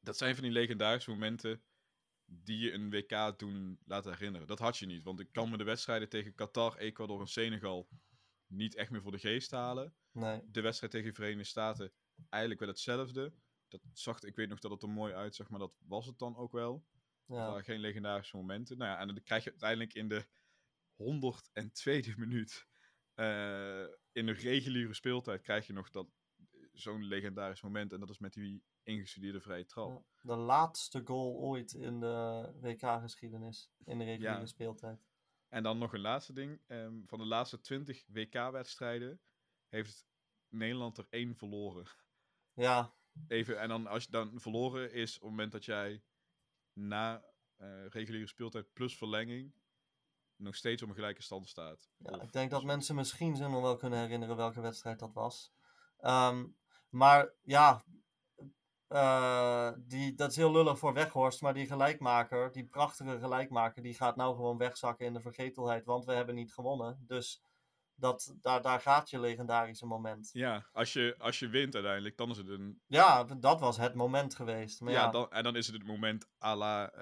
[0.00, 1.62] Dat zijn van die legendarische momenten
[2.24, 4.46] die je een WK toen laat herinneren.
[4.46, 7.88] Dat had je niet, want ik kan me de wedstrijden tegen Qatar, Ecuador en Senegal
[8.46, 9.94] niet echt meer voor de geest halen.
[10.12, 10.40] nee.
[10.50, 11.92] De wedstrijd tegen de Verenigde Staten
[12.28, 13.32] eigenlijk wel hetzelfde.
[13.80, 16.36] Dat zag, ik weet nog dat het er mooi uitzag, maar dat was het dan
[16.36, 16.84] ook wel.
[17.26, 17.62] Ja.
[17.62, 18.78] geen legendarische momenten.
[18.78, 20.26] Nou ja, en dan krijg je uiteindelijk in de
[20.96, 22.66] 102e minuut.
[23.14, 26.08] eh, in de reguliere speeltijd krijg je nog dat
[26.72, 27.92] zo'n legendarisch moment.
[27.92, 30.04] En dat is met die ingestudeerde vrije trap.
[30.20, 33.70] De laatste goal ooit in de WK-geschiedenis.
[33.84, 34.46] In de reguliere Ja.
[34.46, 35.06] speeltijd.
[35.48, 36.60] En dan nog een laatste ding.
[36.66, 39.20] ehm, van de laatste 20 WK-wedstrijden
[39.68, 40.06] heeft
[40.48, 41.86] Nederland er één verloren.
[42.52, 42.94] Ja,
[43.28, 46.02] Even, en dan als je dan verloren is op het moment dat jij
[46.72, 47.24] na
[47.56, 49.54] eh, reguliere speeltijd plus verlenging
[50.36, 51.88] nog steeds op een gelijke stand staat.
[51.96, 55.12] Ja, Of- ik denk dat mensen misschien zich nog wel kunnen herinneren welke wedstrijd dat
[55.12, 55.52] was.
[55.98, 56.46] Ehm,
[56.88, 57.84] maar ja,
[58.86, 63.94] eh, die, dat is heel lullig voor Weghorst, maar die gelijkmaker, die prachtige gelijkmaker, die
[63.94, 67.04] gaat nou gewoon wegzakken in de vergetelheid, want we hebben niet gewonnen.
[67.06, 67.42] Dus
[68.02, 70.30] dat, daar, daar gaat je legendarische moment.
[70.32, 72.80] Ja, als je, als je wint uiteindelijk, dan is het een...
[72.86, 74.80] Ja, dat was het moment geweest.
[74.80, 76.92] Maar ja, ja, dan, en dan is het het moment à la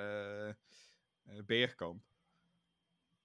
[1.47, 2.05] Bergkamp.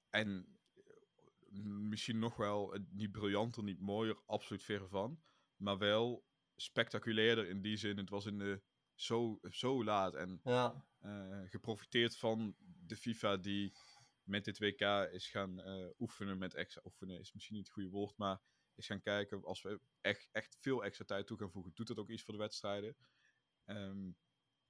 [0.09, 5.19] En eh, misschien nog wel niet briljanter, niet mooier, absoluut verre van.
[5.55, 7.97] Maar wel spectaculairder in die zin.
[7.97, 8.61] Het was in de,
[8.93, 10.85] zo, zo laat en ja,
[11.45, 12.55] geprofiteerd van
[12.87, 13.73] de FIFA die
[14.25, 17.89] met dit WK is gaan eh, oefenen met extra oefenen is misschien niet het goede
[17.89, 18.41] woord, maar
[18.75, 21.97] is gaan kijken als we echt, echt veel extra tijd toe gaan voegen, doet dat
[21.97, 22.97] ook iets voor de wedstrijden?
[23.65, 24.11] Ehm,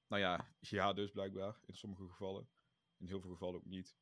[0.08, 2.50] nou ja, ja dus blijkbaar in sommige gevallen,
[2.98, 3.96] in heel veel gevallen ook niet.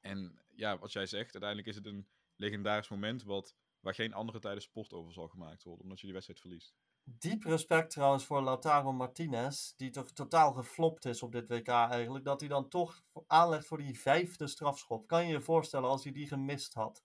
[0.00, 4.38] En ja, wat jij zegt, uiteindelijk is het een legendarisch moment wat, waar geen andere
[4.38, 6.76] tijden sport over zal gemaakt worden, omdat je die wedstrijd verliest.
[7.10, 12.24] Diep respect trouwens voor Lautaro Martinez, die toch totaal geflopt is op dit WK eigenlijk.
[12.24, 15.06] Dat hij dan toch aanlegt voor die vijfde strafschop.
[15.06, 17.02] Kan je je voorstellen als hij die gemist had?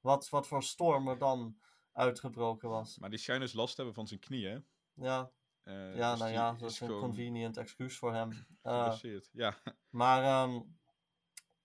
[0.00, 1.56] Wat, wat voor storm er dan
[1.92, 2.98] uitgebroken was.
[2.98, 4.66] Maar die schijnt dus last te hebben van zijn knieën.
[4.94, 5.30] Ja,
[5.62, 8.46] Eh, ja dus nou ja, dat is een gewoon convenient excuus voor hem.
[8.62, 9.28] Geblesseerd.
[9.32, 9.54] Ja,
[9.90, 10.60] maar ehm,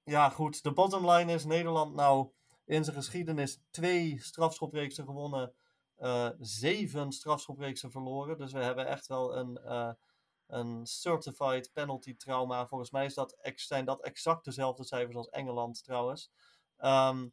[0.03, 0.63] ja, goed.
[0.63, 2.31] De bottom line is Nederland nou
[2.65, 5.53] in zijn geschiedenis twee strafschopreeksen gewonnen.
[6.01, 8.37] Eh, zeven strafschopreeksen verloren.
[8.37, 9.91] Dus we hebben echt wel een, eh,
[10.47, 12.67] een certified penalty trauma.
[12.67, 16.31] Volgens mij is dat zijn dat exact dezelfde cijfers als Engeland trouwens.
[16.77, 17.27] Ehm,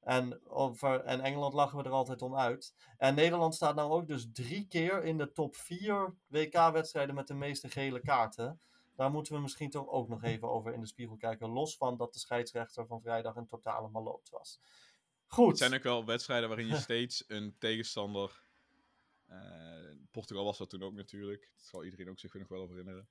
[0.00, 2.74] en, over, en Engeland lachen we er altijd om uit.
[2.96, 7.34] En Nederland staat nou ook dus drie keer in de top vier WK-wedstrijden met de
[7.34, 8.60] meeste gele kaarten.
[8.96, 11.48] Daar moeten we misschien toch ook nog even over in de spiegel kijken.
[11.48, 14.60] Los van dat de scheidsrechter van vrijdag een totale maloot was.
[15.26, 15.48] Goed.
[15.48, 18.42] het zijn ook wel wedstrijden waarin je steeds een tegenstander.
[19.26, 21.52] eh, Portugal was dat toen ook natuurlijk.
[21.56, 23.08] Dat zal iedereen ook zich nog wel over herinneren.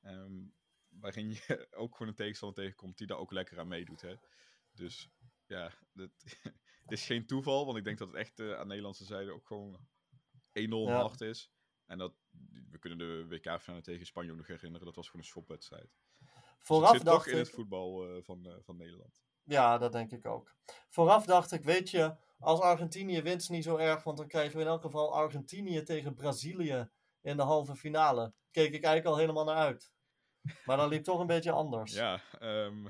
[0.00, 0.42] Ehm,
[0.88, 4.00] waarin je ook gewoon een tegenstander tegenkomt die daar ook lekker aan meedoet.
[4.00, 4.14] Hè?
[4.72, 5.08] Dus
[5.46, 6.10] ja, dat,
[6.82, 9.32] het is geen toeval, want ik denk dat het echt eh, aan de Nederlandse zijde
[9.32, 9.88] ook gewoon
[10.52, 11.00] enorm Ja.
[11.00, 11.52] hard is.
[11.84, 12.14] En dat,
[12.70, 14.86] we kunnen de WK-finale tegen Spanje ook nog herinneren.
[14.86, 15.96] Dat was gewoon een schopwedstrijd.
[16.18, 16.28] Dus
[16.58, 19.23] Vooraf het zit toch dacht in het voetbal eh, van, van Nederland.
[19.44, 20.54] Ja, dat denk ik ook.
[20.88, 24.56] Vooraf dacht ik, weet je, als Argentinië wint is niet zo erg, want dan krijgen
[24.56, 26.90] we in elk geval Argentinië tegen Brazilië
[27.20, 28.32] in de halve finale.
[28.50, 29.92] Keek ik eigenlijk al helemaal naar uit.
[30.64, 31.92] Maar dat liep toch een beetje anders.
[31.92, 32.84] Ja, ehm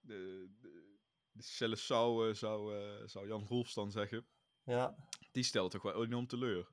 [0.00, 0.92] de, de,
[1.32, 4.26] de eh, zou, eh, zou Jan Rolfs dan zeggen.
[4.64, 4.96] Ja.
[5.32, 6.68] Die stelt toch wel enorm teleur.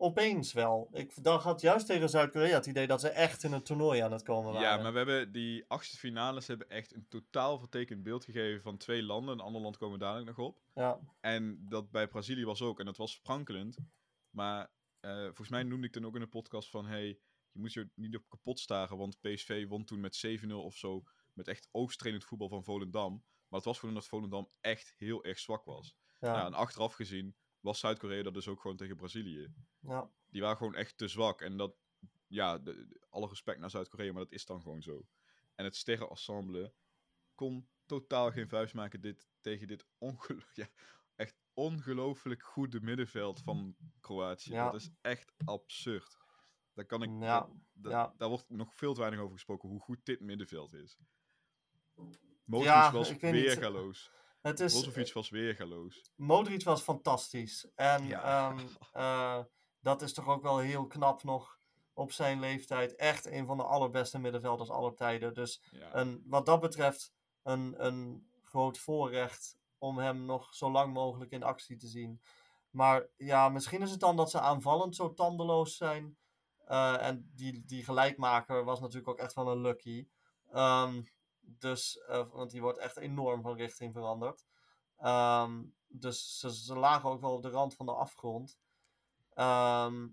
[0.00, 0.88] Opeens wel.
[0.92, 4.12] Ik dacht, had juist tegen Zuid-Korea het idee dat ze echt in een toernooi aan
[4.12, 4.68] het komen waren.
[4.68, 8.76] Ja, maar we hebben die achtste finales hebben echt een totaal vertekend beeld gegeven van
[8.76, 9.34] twee landen.
[9.34, 10.60] Een ander land komen we dadelijk nog op.
[10.74, 12.78] Ja, En dat bij Brazilië was ook.
[12.78, 13.76] En dat was sprankelend.
[14.30, 14.70] Maar
[15.00, 16.86] eh, volgens mij noemde ik toen ook in de podcast van...
[16.86, 17.06] Hey,
[17.52, 18.96] je moet je niet op kapot staren.
[18.96, 21.02] Want PSV won toen met 7-0 of zo.
[21.32, 23.12] Met echt oogstrenend voetbal van Volendam.
[23.48, 25.96] Maar het was gewoon omdat Volendam echt heel erg zwak was.
[26.20, 27.36] ja, Ja, en achteraf gezien
[27.68, 29.52] was Zuid-Korea dat dus ook gewoon tegen Brazilië.
[29.80, 30.10] ja.
[30.30, 31.40] Die waren gewoon echt te zwak.
[31.40, 31.74] En dat,
[32.26, 35.06] ja, de- alle respect naar Zuid-Korea, maar dat is dan gewoon zo.
[35.54, 36.74] En het sterrenensemble
[37.34, 40.68] kon totaal geen vuist maken dit, tegen dit ongelo ja,
[41.16, 44.50] echt ongelooflijk goede middenveld van Kroatië.
[44.52, 44.70] Ja.
[44.70, 46.16] Dat is echt absurd.
[46.74, 47.10] Daar kan ik,
[47.90, 48.14] Ja.
[48.16, 50.98] Daar wordt nog veel te weinig over gesproken hoe goed dit middenveld is.
[52.44, 53.42] Modric Ja, was ik weet niet.
[54.40, 56.12] Het is, Brozovic was weergaloos.
[56.16, 57.68] Modric was fantastisch.
[57.74, 58.22] En Ja.
[58.50, 59.44] ehm, eh,
[59.80, 61.58] dat is toch ook wel heel knap nog
[61.92, 62.94] op zijn leeftijd.
[62.94, 65.34] Echt een van de allerbeste middenvelders aller tijden.
[65.34, 65.94] Dus Ja.
[65.94, 67.12] een, wat dat betreft
[67.42, 72.20] een, een groot voorrecht om hem nog zo lang mogelijk in actie te zien.
[72.70, 76.16] Maar ja, misschien is het dan dat ze aanvallend zo tandeloos zijn.
[76.66, 80.08] Eh, en die, die gelijkmaker was natuurlijk ook echt wel een lucky.
[80.52, 81.02] Ehm,
[81.58, 84.46] dus, eh, want die wordt echt enorm van richting veranderd.
[84.96, 88.58] Ehm, dus ze, ze lagen ook wel op de rand van de afgrond.
[89.34, 90.08] Ehm,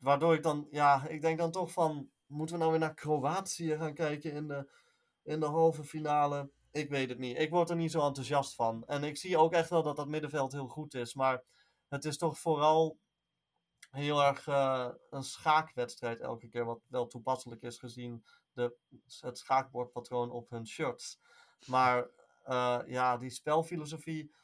[0.00, 3.76] waardoor ik dan, ja, ik denk dan toch van, moeten we nou weer naar Kroatië
[3.76, 4.70] gaan kijken in de,
[5.22, 6.50] in de halve finale?
[6.70, 7.38] Ik weet het niet.
[7.38, 8.86] Ik word er niet zo enthousiast van.
[8.86, 11.14] En ik zie ook echt wel dat dat middenveld heel goed is.
[11.14, 11.42] Maar
[11.88, 12.98] het is toch vooral
[13.90, 16.64] heel erg eh, een schaakwedstrijd elke keer.
[16.64, 18.24] Wat wel toepasselijk is gezien
[19.20, 21.20] het schaakbordpatroon op hun shirts.
[21.66, 22.08] Maar
[22.42, 24.34] eh, ja, die spelfilosofie.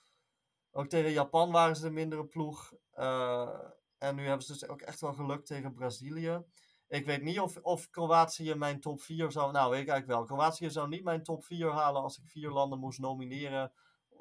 [0.70, 2.72] Ook tegen Japan waren ze de mindere ploeg.
[2.92, 3.61] Eh,
[3.98, 6.44] en nu hebben ze dus ook echt wel geluk tegen Brazilië.
[6.88, 9.52] Ik weet niet of, of Kroatië mijn top 4 zou.
[9.52, 10.36] Nou, weet ik eigenlijk wel.
[10.36, 13.72] Kroatië zou niet mijn top 4 halen als ik vier landen moest nomineren.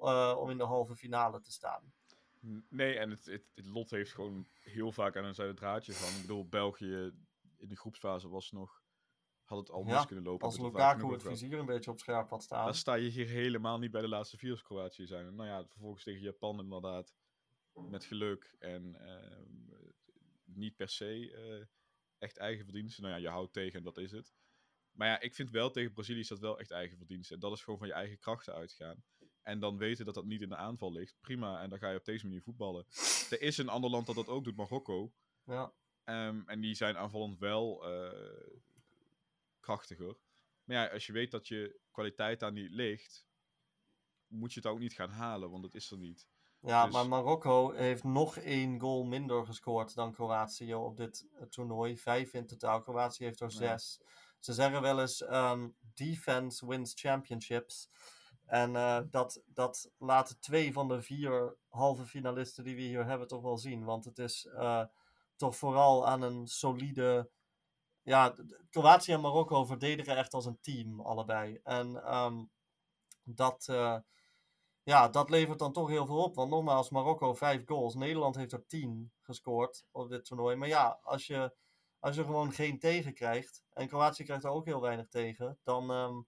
[0.02, 1.94] eh, om in de halve finale te staan.
[2.70, 6.16] Nee, en het, het, het lot heeft gewoon heel vaak aan een zijde draadje van.
[6.16, 7.14] Ik bedoel, België
[7.58, 8.82] in de groepsfase was nog.
[9.50, 10.46] Had het al mis kunnen lopen.
[10.46, 12.66] Als Lukaku het vizier een beetje op scherp had staan.
[12.66, 15.36] Dan sta je hier helemaal niet bij de laatste vier als Kroatië zijn.
[15.36, 17.14] Nou ja, vervolgens tegen Japan inderdaad.
[17.74, 19.84] Met geluk en ehm,
[20.44, 21.66] niet per se eh,
[22.18, 23.04] echt eigen verdiensten.
[23.04, 24.34] Nou ja, je houdt tegen en dat is het.
[24.92, 27.36] Maar ja, ik vind wel tegen Brazilië is dat wel echt eigen verdiensten.
[27.36, 29.04] En dat is gewoon van je eigen krachten uitgaan.
[29.42, 31.18] En dan weten dat dat niet in de aanval ligt.
[31.22, 32.86] Prima, en dan ga je op deze manier voetballen.
[33.30, 35.14] Er is een ander land dat dat ook doet, Marokko.
[35.44, 35.74] Ja,
[36.10, 37.86] Ehm, en die zijn aanvallend wel
[39.70, 40.18] krachtiger.
[40.64, 43.26] Maar ja, als je weet dat je kwaliteit daar niet ligt,
[44.28, 46.28] moet je het ook niet gaan halen, want het is er niet.
[46.60, 51.44] ja Dus- maar Marokko heeft nog één goal minder gescoord dan Kroatië op dit eh,
[51.44, 51.98] toernooi.
[51.98, 52.82] Vijf in totaal.
[52.82, 53.58] Kroatië heeft er Ja.
[53.58, 54.02] zes.
[54.40, 57.90] Ze zeggen wel eens: ehm, defense wins championships.
[58.46, 63.28] En eh, dat, dat laten twee van de vier halve finalisten die we hier hebben
[63.28, 63.84] toch wel zien.
[63.84, 64.86] Want het is eh,
[65.36, 67.30] toch vooral aan een solide.
[68.10, 68.36] Ja,
[68.70, 71.60] Kroatië en Marokko verdedigen echt als een team, allebei.
[71.64, 72.46] En ehm,
[73.24, 73.98] dat, eh,
[74.84, 76.36] ja, dat levert dan toch heel veel op.
[76.36, 77.96] Want nogmaals, Marokko vijf goals.
[77.96, 80.56] Nederland heeft er tien gescoord op dit toernooi.
[80.56, 81.56] Maar ja, als je,
[82.00, 83.64] als je gewoon geen tegen krijgt.
[83.70, 85.60] En Kroatië krijgt er ook heel weinig tegen.
[85.64, 86.22] Dan, ehm,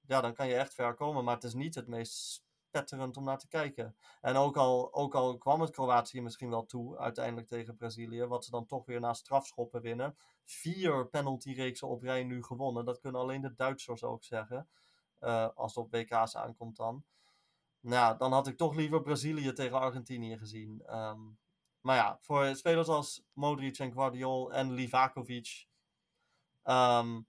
[0.00, 1.24] ja, dan kan je echt ver komen.
[1.24, 2.45] Maar het is niet het meest
[3.16, 3.96] om naar te kijken.
[4.20, 8.24] En ook al, ook al kwam het Kroatië misschien wel toe, uiteindelijk tegen Brazilië.
[8.26, 10.16] Wat ze dan toch weer na strafschoppen winnen.
[10.44, 12.84] Vier penaltyreeksen op rij nu gewonnen.
[12.84, 14.68] Dat kunnen alleen de Duitsers ook zeggen.
[15.18, 17.04] eh, als het op WK's aankomt dan.
[17.80, 20.82] Nou, dan had ik toch liever Brazilië tegen Argentinië gezien.
[20.86, 21.20] Ehm,
[21.80, 25.66] maar ja, voor spelers als Modric en Guardiol en Livakovic.
[26.62, 27.20] ehm,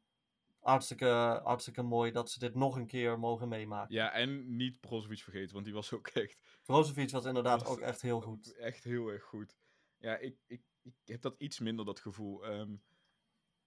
[0.68, 3.96] hartstikke, hartstikke mooi dat ze dit nog een keer mogen meemaken.
[3.96, 7.80] Ja, en niet Brozovic vergeten, want die was ook echt, Brozovic was inderdaad Was- ook
[7.80, 8.56] echt heel goed.
[8.56, 9.58] echt heel erg goed.
[9.98, 12.46] Ja, ik, ik, ik heb dat iets minder, dat gevoel.
[12.46, 12.76] Ehm,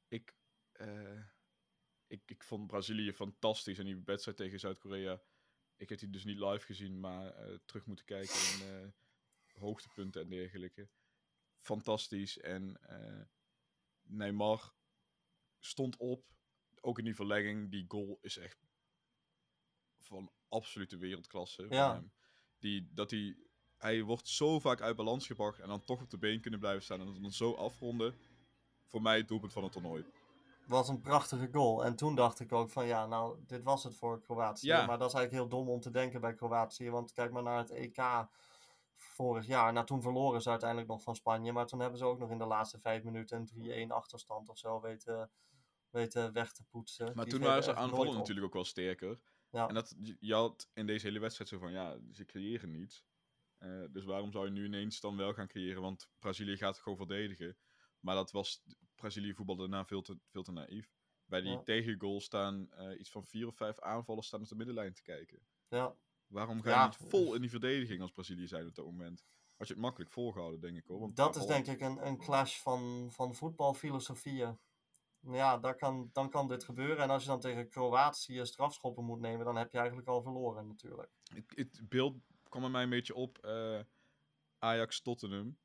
[0.09, 0.35] ik,
[0.73, 1.23] eh,
[2.07, 5.23] ik, ik vond Brazilië fantastisch en die wedstrijd tegen Zuid-Korea.
[5.77, 8.89] Ik heb die dus niet live gezien, maar eh, terug moeten kijken in eh,
[9.61, 10.89] hoogtepunten en dergelijke.
[11.61, 12.39] Fantastisch.
[12.39, 12.81] En
[14.03, 14.75] Neymar
[15.59, 16.25] stond op,
[16.81, 17.71] ook in die verlegging.
[17.71, 18.59] Die goal is echt
[19.99, 21.67] van absolute wereldklasse.
[21.67, 21.93] van Ja.
[21.95, 22.13] hem.
[22.59, 23.37] Die, dat hij,
[23.77, 26.83] hij wordt zo vaak uit balans gebracht en dan toch op de been kunnen blijven
[26.83, 28.15] staan en dan zo afronden.
[28.87, 30.05] Voor mij het doelpunt van het toernooi.
[30.67, 31.85] was een prachtige goal.
[31.85, 34.67] En toen dacht ik ook van ja, nou, dit was het voor Kroatië.
[34.67, 34.87] Ja.
[34.87, 36.91] Maar dat is eigenlijk heel dom om te denken bij Kroatië.
[36.91, 38.27] Want kijk maar naar het EK
[38.95, 39.73] vorig jaar.
[39.73, 41.53] Nou, toen verloren ze uiteindelijk nog van Spanje.
[41.53, 44.59] Maar toen hebben ze ook nog in de laatste vijf minuten een 3-1 achterstand of
[44.59, 45.31] zo weten,
[45.91, 47.13] weten weg te poetsen.
[47.15, 49.21] Maar Die toen waren ze aanvallen natuurlijk ook wel sterker.
[49.51, 49.69] Ja.
[49.69, 53.05] En dat, je- had in deze hele wedstrijd zo van, ja, ze creëren niets.
[53.59, 55.83] Eh, dus waarom zou je nu ineens dan wel gaan creëren?
[55.83, 57.57] Want Brazilië gaat gewoon verdedigen.
[58.01, 58.63] Maar dat was,
[58.95, 60.93] Brazilië voetbalde daarna veel te, veel te naïef.
[61.25, 61.63] Bij die Ja.
[61.63, 65.47] tegengoal staan eh, iets van vier of vijf aanvallen staan op de middenlijn te kijken.
[65.69, 65.95] Ja,
[66.27, 66.85] Waarom ga je Ja.
[66.87, 69.25] niet vol in die verdediging als Brazilië zijn op dat moment?
[69.57, 71.01] Had je het makkelijk volgehouden, denk ik hoor.
[71.01, 74.59] Want dat is denk ik een, een clash van, van voetbalfilosofieën.
[75.21, 76.99] Ja, daar kan, dan kan dit gebeuren.
[77.05, 80.67] En als je dan tegen Kroatië strafschoppen moet nemen, dan heb je eigenlijk al verloren
[80.67, 81.11] natuurlijk.
[81.35, 82.17] Het, het beeld
[82.49, 83.81] kwam bij mij een beetje op eh,
[84.59, 85.59] Ajax-Tottenham.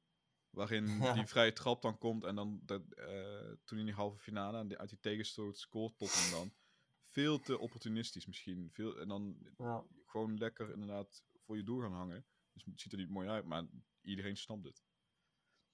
[0.49, 1.13] Waarin Ja.
[1.13, 4.67] die vrije trap dan komt en dan dat, eh, toen in die halve finale en
[4.67, 6.53] die- uit die tegenstoot scoort Tottenham dan.
[7.07, 8.69] Veel te opportunistisch misschien.
[8.71, 9.83] Veel, en dan Ja.
[10.05, 12.25] gewoon lekker inderdaad voor je doel gaan hangen.
[12.53, 13.63] Dus het ziet er niet mooi uit, maar
[14.01, 14.83] iedereen snapt het.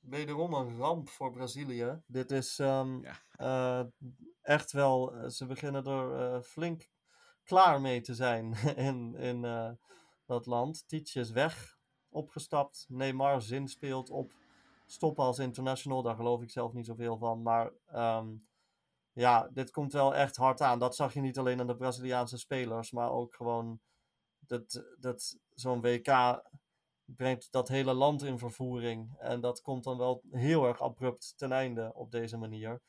[0.02, 2.02] Wederom een ramp voor Brazilië.
[2.06, 3.16] Dit is ehm, Ja.
[3.32, 3.86] eh,
[4.42, 6.90] echt wel, eh, ze beginnen er eh, flink
[7.44, 8.54] klaar mee te zijn
[8.88, 9.42] in, in
[10.26, 10.88] dat land.
[10.88, 11.78] Tite is weg,
[12.10, 12.86] opgestapt.
[12.90, 14.34] Neymar zin speelt op
[14.86, 16.02] stoppen als international.
[16.02, 17.42] Daar geloof ik zelf niet zoveel van.
[17.42, 18.28] Maar ehm,
[19.12, 20.80] ja, dit komt wel echt hard aan.
[20.80, 23.80] Dat zag je niet alleen aan de Braziliaanse spelers, maar ook gewoon
[24.40, 26.42] dat, dat zo'n WK
[27.16, 29.16] brengt dat hele land in vervoering.
[29.18, 32.82] En dat komt dan wel heel erg abrupt ten einde op deze manier.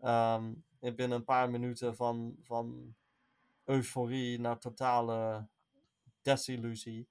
[0.00, 2.94] Ehm, binnen een paar minuten van, van
[3.64, 5.48] euforie naar totale
[6.22, 7.08] desillusie.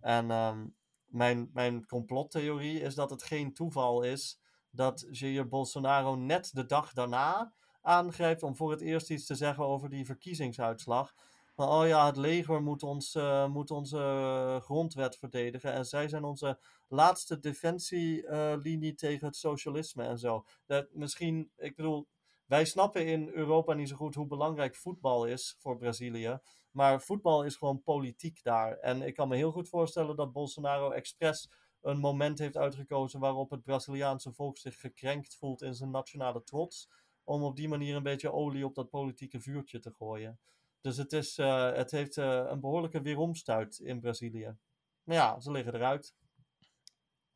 [0.00, 0.66] En ehm,
[1.04, 4.40] mijn, mijn complottheorie is dat het geen toeval is
[4.70, 9.64] dat Jair Bolsonaro net de dag daarna aangrijpt om voor het eerst iets te zeggen
[9.64, 11.14] over die verkiezingsuitslag.
[11.62, 15.72] Van, oh ja, het leger moet, ons, eh, moet onze grondwet verdedigen.
[15.72, 16.58] En zij zijn onze
[16.88, 20.44] laatste defensielinie tegen het socialisme en zo.
[20.66, 22.08] Dat misschien, ik bedoel,
[22.46, 26.38] wij snappen in Europa niet zo goed hoe belangrijk voetbal is voor Brazilië.
[26.70, 28.78] Maar voetbal is gewoon politiek daar.
[28.78, 31.50] En ik kan me heel goed voorstellen dat Bolsonaro expres
[31.80, 36.88] een moment heeft uitgekozen waarop het Braziliaanse volk zich gekrenkt voelt in zijn nationale trots.
[37.24, 40.38] Om op die manier een beetje olie op dat politieke vuurtje te gooien.
[40.82, 44.56] Dus het, is, eh, het heeft eh, een behoorlijke weeromstuit in Brazilië.
[45.02, 46.14] Maar ja, ze liggen eruit.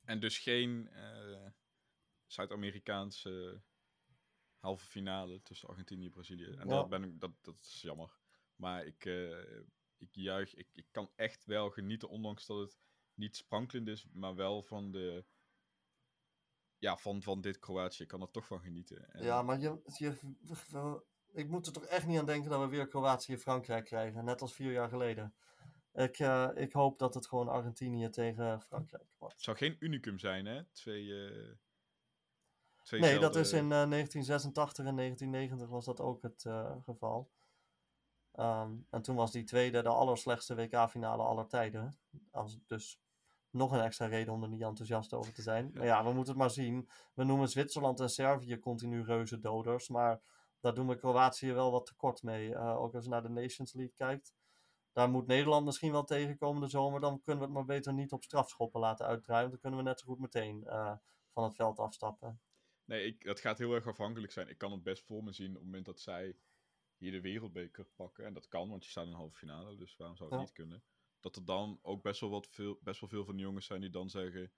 [0.05, 1.47] En dus geen eh,
[2.27, 3.63] Zuid-Amerikaanse
[4.59, 6.45] halve finale tussen Argentinië en Brazilië.
[6.45, 6.75] En Ja.
[6.75, 8.19] dat, ben ik, dat, dat is jammer.
[8.57, 9.05] Maar ik,
[9.97, 12.79] ik juich, ik, ik kan echt wel genieten, ondanks dat het
[13.15, 15.25] niet sprankelend is, maar wel van de.
[16.79, 18.03] Ja, van, van dit Kroatië.
[18.03, 19.13] Ik kan er toch van genieten.
[19.13, 20.37] En Ja, maar je, je,
[21.37, 24.25] ik moet er toch echt niet aan denken dat we weer Kroatië-Frankrijk krijgen.
[24.25, 25.35] Net als vier jaar geleden.
[25.93, 29.35] Ik, eh, ik hoop dat het gewoon Argentinië tegen Frankrijk wordt.
[29.35, 30.65] Het zou geen unicum zijn, hè?
[30.65, 31.27] Twee.
[31.27, 31.55] eh
[32.83, 37.31] twee Nee, dat is in eh, 1986 en 1990 was dat ook het eh, geval.
[38.33, 41.99] Ehm, en toen was die tweede de allerslechtste WK-finale aller tijden.
[42.31, 43.01] Als, dus
[43.51, 45.71] nog een extra reden om er niet enthousiast over te zijn.
[45.75, 46.89] Maar ja, we moeten het maar zien.
[47.15, 49.89] We noemen Zwitserland en Servië continu reuze doders.
[49.89, 50.21] Maar
[50.67, 52.55] daar doen we Kroatië wel wat tekort mee.
[52.55, 54.35] Eh, ook als je naar de Nations League kijkt.
[54.93, 57.01] Daar moet Nederland misschien wel tegenkomen de zomer.
[57.01, 59.49] Dan kunnen we het maar beter niet op strafschoppen laten uitdraaien.
[59.49, 60.97] Want dan kunnen we net zo goed meteen eh,
[61.33, 62.41] van het veld afstappen.
[62.85, 64.49] Nee, ik, dat gaat heel erg afhankelijk zijn.
[64.49, 66.37] Ik kan het best voor me zien op het moment dat zij
[66.97, 68.25] hier de wereldbeker pakken.
[68.25, 70.45] En dat kan, want je staat in een halve finale, dus waarom zou het Ja.
[70.45, 70.83] niet kunnen?
[71.21, 73.81] Dat er dan ook best wel, wat veel, best wel veel van de jongens zijn
[73.81, 74.53] die dan zeggen...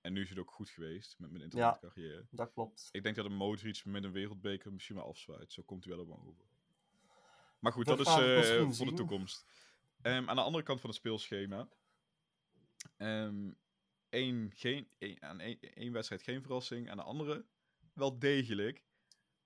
[0.00, 2.26] En nu is het ook goed geweest met mijn internetcarrière.
[2.30, 2.88] Dat klopt.
[2.92, 5.52] Ik denk dat een Modric met een wereldbeker misschien wel afzwaait.
[5.52, 6.44] Zo komt hij wel op over.
[7.58, 9.46] Maar goed, dat is eh, voor de toekomst.
[10.02, 11.68] Ehm, aan de andere kant van het speelschema...
[12.96, 13.50] ehm
[14.10, 16.90] één, geen, één, aan één, één wedstrijd geen verrassing.
[16.90, 17.46] Aan de andere
[17.92, 18.84] wel degelijk.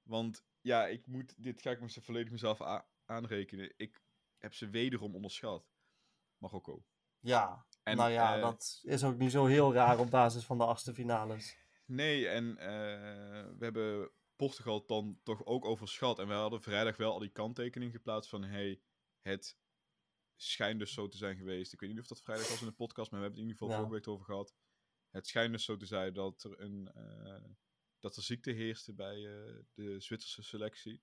[0.02, 3.72] Want ja, ik moet, dit ga ik me volledig mezelf aanrekenen.
[3.76, 4.02] Ik
[4.38, 5.72] heb ze wederom onderschat.
[6.38, 6.84] Marokko.
[7.20, 10.58] Ja, En, nou ja, eh, dat is ook niet zo heel raar op basis van
[10.58, 11.56] de achtste finales.
[11.84, 12.66] Nee, en eh,
[13.58, 16.18] we hebben Portugal dan toch ook overschat.
[16.18, 18.44] En we hadden vrijdag wel al die kanttekening geplaatst van...
[18.44, 18.80] Hey,
[19.20, 19.58] het
[20.36, 21.72] schijnt dus zo te zijn geweest.
[21.72, 23.54] Ik weet niet of dat vrijdag was in de podcast, maar we hebben het in
[23.54, 23.74] ieder geval Ja.
[23.76, 24.54] vorige week over gehad.
[25.10, 26.92] Het schijnt dus zo te zijn dat er een...
[26.94, 27.50] eh,
[27.98, 29.16] dat er ziekte heerste bij
[29.74, 31.02] de Zwitserse selectie.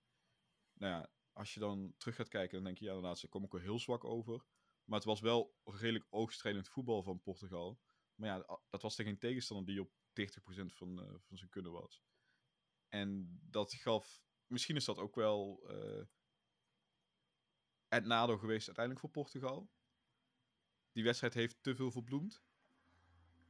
[0.73, 2.85] Nou ja, als je dan terug gaat kijken, dan denk je...
[2.85, 4.45] Ja, inderdaad, ze komen ook wel heel zwak over.
[4.91, 7.79] Maar het was wel redelijk oogstrijdend voetbal van Portugal.
[8.15, 11.71] Maar ja, dat was tegen een tegenstander die op 30% van, eh, van zijn kunnen
[11.71, 12.03] was.
[12.89, 14.23] En dat gaf...
[14.47, 16.03] Misschien is dat ook wel eh,
[17.87, 19.69] het nadeel geweest uiteindelijk voor Portugal.
[20.91, 22.43] Die wedstrijd heeft te veel verbloemd.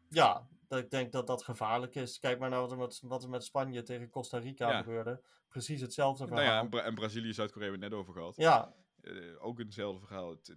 [0.10, 2.20] Ja, dat, ik denk dat dat gevaarlijk is.
[2.20, 4.78] Kijk maar naar wat er met, wat er met Spanje tegen Costa Rica Ja.
[4.82, 5.24] gebeurde.
[5.48, 6.64] Precies hetzelfde Nou ja, verhaal.
[6.64, 8.36] en, Bra- en Brazilië, Zuid-Korea hebben we het net over gehad.
[8.36, 10.30] Ja, Eh, ook eenzelfde verhaal.
[10.30, 10.56] Het,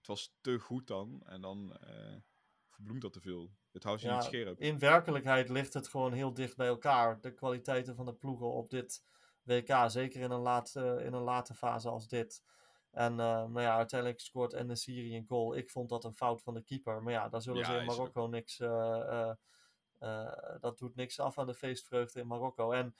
[0.00, 1.22] het was te goed dan.
[1.24, 2.16] En dan eh,
[2.68, 3.50] verbloemt dat te veel.
[3.72, 4.58] Het houdt je Ja, niet scherp.
[4.60, 7.20] in werkelijkheid ligt het gewoon heel dicht bij elkaar.
[7.20, 9.04] De kwaliteiten van de ploegen op dit
[9.42, 9.84] WK.
[9.86, 12.42] Zeker in een, laat, eh, in een late fase als dit.
[12.90, 15.56] En eh, nou ja, uiteindelijk scoort en Syrië een goal.
[15.56, 17.02] Ik vond dat een fout van de keeper.
[17.02, 18.60] Maar ja, daar zullen Ja, ze in Marokko niks...
[18.60, 19.32] eh,
[20.60, 22.72] dat doet niks af aan de feestvreugde in Marokko.
[22.72, 22.94] En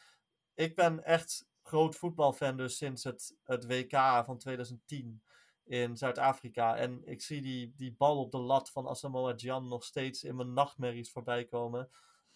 [0.55, 5.23] ik ben echt groot voetbalfan dus sinds het, het WK van 2010
[5.71, 6.77] in Zuid-Afrika.
[6.77, 10.37] En ik zie die, die bal op de lat van Asamoah Gyan nog steeds in
[10.37, 11.91] mijn nachtmerries voorbij komen.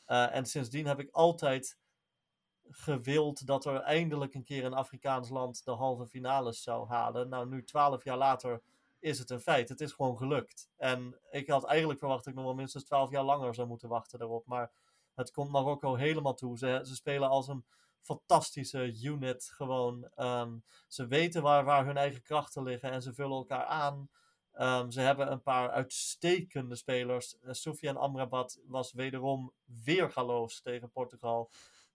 [0.04, 1.78] Eh, en sindsdien heb ik altijd
[2.68, 7.28] gewild dat er eindelijk een keer een Afrikaans land de halve finales zou halen.
[7.28, 8.62] Nou, nu twaalf jaar later
[8.98, 9.68] is het een feit.
[9.68, 10.70] Het is gewoon gelukt.
[10.76, 13.88] En ik had eigenlijk verwacht dat ik nog wel minstens twaalf jaar langer zou moeten
[13.88, 14.46] wachten daarop.
[14.46, 14.72] Maar
[15.14, 16.58] Het komt Marokko helemaal toe.
[16.58, 17.64] Ze, ze spelen als een
[18.04, 20.08] fantastische unit gewoon.
[20.14, 24.08] Ehm, ze weten waar, waar hun eigen krachten liggen en ze vullen elkaar aan.
[24.52, 27.36] Ehm, ze hebben een paar uitstekende spelers.
[27.42, 29.52] Uh, Soufiane Amrabat was wederom
[29.84, 31.50] weergaloos tegen Portugal.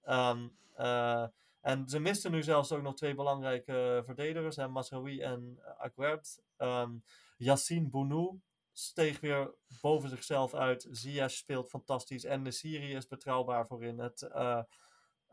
[0.05, 1.27] Um, uh,
[1.61, 6.39] en ze misten nu zelfs ook nog twee belangrijke verdedigers, hè, Masraoui en Aguerd.
[6.57, 7.03] Um,
[7.37, 8.39] Yassine Bounou
[8.73, 10.87] steeg weer boven zichzelf uit.
[10.91, 13.99] Ziyech speelt fantastisch en de Syrië is betrouwbaar voorin.
[13.99, 14.21] Het,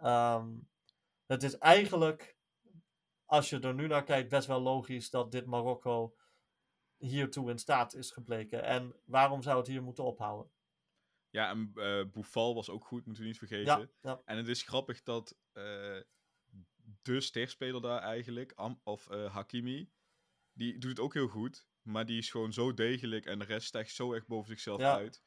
[0.02, 0.68] um,
[1.26, 2.36] het is eigenlijk,
[3.24, 6.16] als je er nu naar kijkt, best wel logisch dat dit Marokko
[6.96, 8.62] hiertoe in staat is gebleken.
[8.62, 10.50] En waarom zou het hier moeten ophouden?
[11.30, 13.78] Ja, en uh, Boufal was ook goed, moeten we niet vergeten.
[13.78, 14.22] Ja, ja.
[14.24, 16.00] En het is grappig dat uh,
[17.02, 19.90] de sterspeler daar eigenlijk, Am of uh, Hakimi,
[20.52, 21.68] die doet het ook heel goed.
[21.82, 25.22] Maar die is gewoon zo degelijk en de rest stijgt zo echt boven zichzelf uit.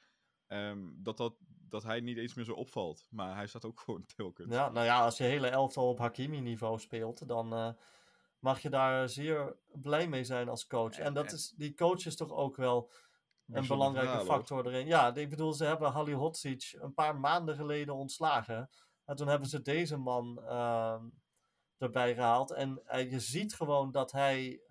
[0.48, 1.36] Um, dat, dat,
[1.72, 3.08] dat hij niet eens meer zo opvalt.
[3.10, 4.54] Maar hij staat ook gewoon telkens.
[4.54, 7.70] Ja, nou ja, als je hele elftal op Hakimi-niveau speelt, dan uh,
[8.40, 10.98] mag je daar zeer blij mee zijn als coach.
[10.98, 12.92] En, en dat is, die coach is toch ook wel
[13.48, 14.88] een belangrijke verhaal, factor erin.
[14.88, 18.70] Ja, ik bedoel, ze hebben Halil Hodzic een paar maanden geleden ontslagen.
[19.06, 21.02] En toen hebben ze deze man uh,
[21.78, 22.52] erbij gehaald.
[22.52, 24.62] En uh, je ziet gewoon dat hij,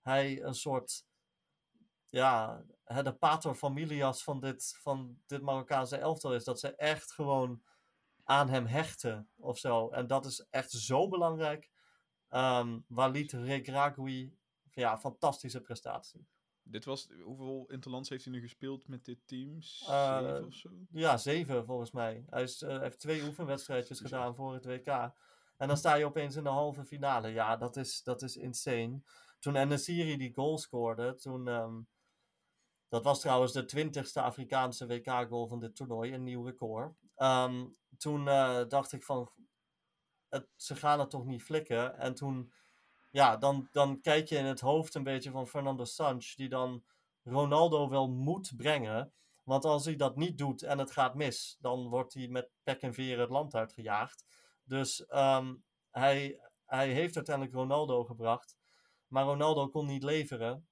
[0.00, 1.06] hij een soort
[2.10, 2.64] ja,
[3.02, 6.44] de pater familias van dit, van dit Marokkaanse elftal is.
[6.44, 7.62] Dat ze echt gewoon
[8.24, 9.88] aan hem hechten of zo.
[9.88, 11.70] En dat is echt zo belangrijk.
[12.30, 14.36] Um, Walid Regragui,
[14.70, 16.26] ja, fantastische prestatie.
[16.62, 19.62] Dit was, hoeveel interlands heeft hij nu gespeeld met dit team?
[19.62, 20.70] Zeven uh, of zo?
[20.90, 22.24] Ja, zeven volgens mij.
[22.26, 24.88] Hij is, uh, heeft twee oefenwedstrijdjes gedaan voor het WK.
[25.56, 27.28] En dan sta je opeens in de halve finale.
[27.28, 29.02] Ja, dat is, dat is insane.
[29.38, 31.46] Toen Enesiri die goal scoorde, toen...
[31.46, 31.88] Um,
[32.88, 36.94] dat was trouwens de twintigste Afrikaanse WK-goal van dit toernooi, een nieuw record.
[37.16, 39.30] Um, toen uh, dacht ik van,
[40.28, 41.98] het, ze gaan het toch niet flikken.
[41.98, 42.52] En toen,
[43.10, 46.84] ja, dan, dan kijk je in het hoofd een beetje van Fernando Sanch, die dan
[47.22, 49.12] Ronaldo wel moet brengen.
[49.44, 52.82] Want als hij dat niet doet en het gaat mis, dan wordt hij met pek
[52.82, 54.24] en veren het land uitgejaagd.
[54.64, 58.56] Dus um, hij, hij heeft uiteindelijk Ronaldo gebracht.
[59.06, 60.68] Maar Ronaldo kon niet leveren.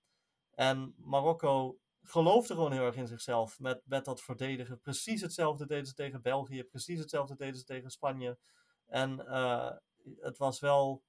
[0.51, 4.81] En Marokko geloofde gewoon heel erg in zichzelf met, met dat verdedigen.
[4.81, 8.39] Precies hetzelfde deden ze tegen België, precies hetzelfde deden ze tegen Spanje.
[8.87, 9.71] En uh,
[10.21, 11.03] het was wel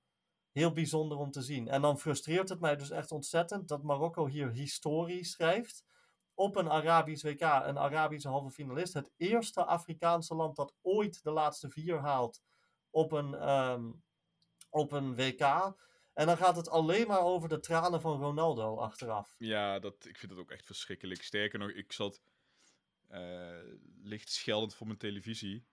[0.52, 1.68] heel bijzonder om te zien.
[1.68, 5.86] En dan frustreert het mij dus echt ontzettend dat Marokko hier historie schrijft.
[6.34, 8.94] Op een Arabisch WK, een Arabische halve finalist.
[8.94, 12.42] Het eerste Afrikaanse land dat ooit de laatste vier haalt
[12.90, 14.04] op een, um,
[14.70, 15.76] op een WK.
[16.18, 19.36] En dan gaat het alleen maar over de tranen van Ronaldo achteraf.
[19.38, 21.24] Ja, dat, ik vind dat ook echt verschrikkelijk.
[21.24, 22.22] Sterker nog, ik zat
[23.12, 23.60] uh,
[24.02, 25.66] licht scheldend voor mijn televisie.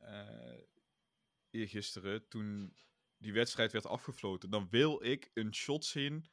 [0.00, 0.58] Uh,
[1.50, 2.76] eergisteren, toen
[3.16, 4.50] die wedstrijd werd afgefloten.
[4.50, 6.26] Dan wil ik een shot zien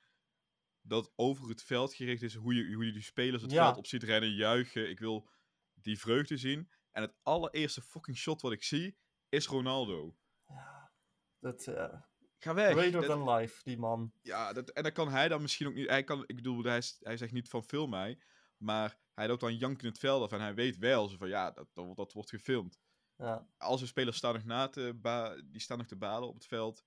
[0.81, 2.33] dat over het veld gericht is.
[2.33, 4.89] Hoe je, hoe je die spelers het veld op ziet rennen, juichen.
[4.89, 5.29] Ik wil
[5.73, 6.71] die vreugde zien.
[6.91, 8.97] En het allereerste fucking shot wat ik zie,
[9.29, 10.17] is Ronaldo.
[10.47, 10.91] Ja,
[11.39, 11.67] dat...
[11.67, 12.01] Uh
[12.45, 12.71] Ga weg.
[12.71, 14.11] Greater dat, than life, die man.
[14.21, 15.89] Ja, dat, en dan kan hij dan misschien ook niet...
[15.89, 18.19] Hij kan, ik bedoel, hij, hij zegt niet van film mij.
[18.57, 21.27] Maar hij loopt dan jank in het veld af en hij weet wel zo van
[21.27, 22.79] ja, dat, dat, dat wordt gefilmd.
[23.17, 23.47] Ja.
[23.57, 26.85] Als de spelers staan nog na te die staan nog te balen op het veld.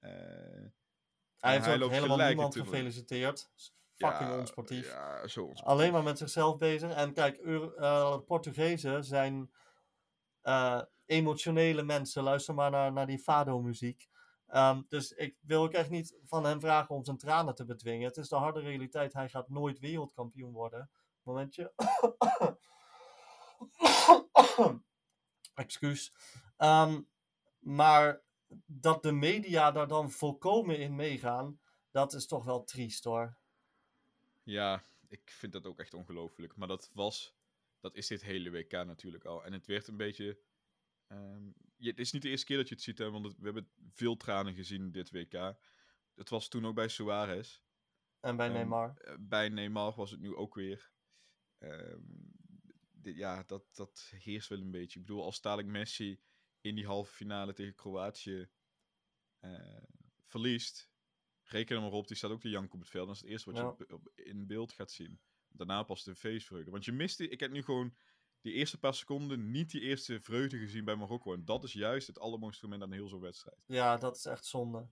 [0.00, 0.10] Uh,
[1.38, 3.50] hij heeft hij ook helemaal niemand gefeliciteerd.
[3.94, 4.86] Fucking ja, onsportief.
[4.86, 5.72] Ja, zo onsportief.
[5.72, 6.94] Alleen maar met zichzelf bezig.
[6.94, 9.50] En kijk, uh, Portugezen zijn
[10.42, 12.22] uh, emotionele mensen.
[12.22, 14.08] Luister maar naar, naar die fado-muziek.
[14.56, 18.06] Um, dus ik wil ook echt niet van hem vragen om zijn tranen te bedwingen.
[18.06, 19.12] Het is de harde realiteit.
[19.12, 20.90] Hij gaat nooit wereldkampioen worden.
[21.22, 21.72] Momentje.
[25.54, 26.14] Excuus.
[26.58, 27.08] Um,
[27.58, 28.22] maar
[28.66, 33.36] dat de media daar dan volkomen in meegaan, dat is toch wel triest hoor.
[34.42, 36.56] Ja, ik vind dat ook echt ongelooflijk.
[36.56, 37.36] Maar dat was,
[37.80, 39.44] dat is dit hele WK natuurlijk al.
[39.44, 40.38] En het werd een beetje
[41.08, 43.44] Um, je, het is niet de eerste keer dat je het ziet, hè, want we
[43.44, 45.56] hebben veel tranen gezien dit WK.
[46.14, 47.60] Het was toen ook bij Suarez.
[48.20, 48.96] En bij um, Neymar.
[48.96, 50.92] Eh, bij Neymar was het nu ook weer.
[51.58, 52.32] Um,
[52.92, 55.00] dit, ja, dat, dat heerst wel een beetje.
[55.00, 56.20] Ik bedoel, als dadelijk Messi
[56.60, 58.48] in die halve finale tegen Kroatië
[59.40, 59.82] uh,
[60.24, 60.90] verliest,
[61.42, 63.06] reken er maar op, die staat ook de jank op het veld.
[63.06, 63.86] Dat is het eerste wat ja.
[64.16, 65.20] je in beeld gaat zien.
[65.48, 66.70] Daarna pas de feestvreugde.
[66.70, 67.94] Want je mist, die, ik heb nu gewoon
[68.44, 71.32] die eerste paar seconden niet die eerste vreugde gezien bij Marokko.
[71.32, 73.64] En dat is juist het allermooiste moment aan heel zo'n wedstrijd.
[73.66, 74.88] Ja, dat is echt zonde.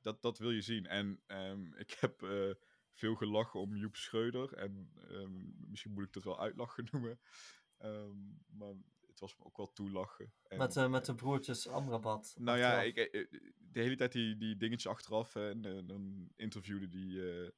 [0.00, 0.86] Dat, dat wil je zien.
[0.86, 2.54] En um, ik heb uh,
[2.92, 4.52] veel gelachen om Joep Schreuder.
[4.52, 7.20] En um, misschien moet ik dat wel uitlachen noemen.
[7.78, 8.74] Um, maar
[9.08, 10.32] het was ook wel toelachen.
[10.42, 12.34] En, Met, eh, met de broertjes Amrabat.
[12.38, 13.28] nou ja, ik, eh, eh,
[13.58, 15.34] de hele tijd die, die dingetjes achteraf.
[15.34, 17.52] En eh, dan interviewde die eh, eh,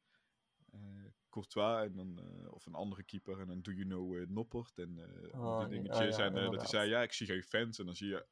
[1.31, 3.41] Courtois en dan, eh, of een andere keeper.
[3.41, 6.17] En dan do you know eh, Noppert en eh, Oh, die oh dingetjes.
[6.17, 7.79] ja, en eh, dat hij zei, ja, ik zie geen fans.
[7.79, 8.27] En dan zie je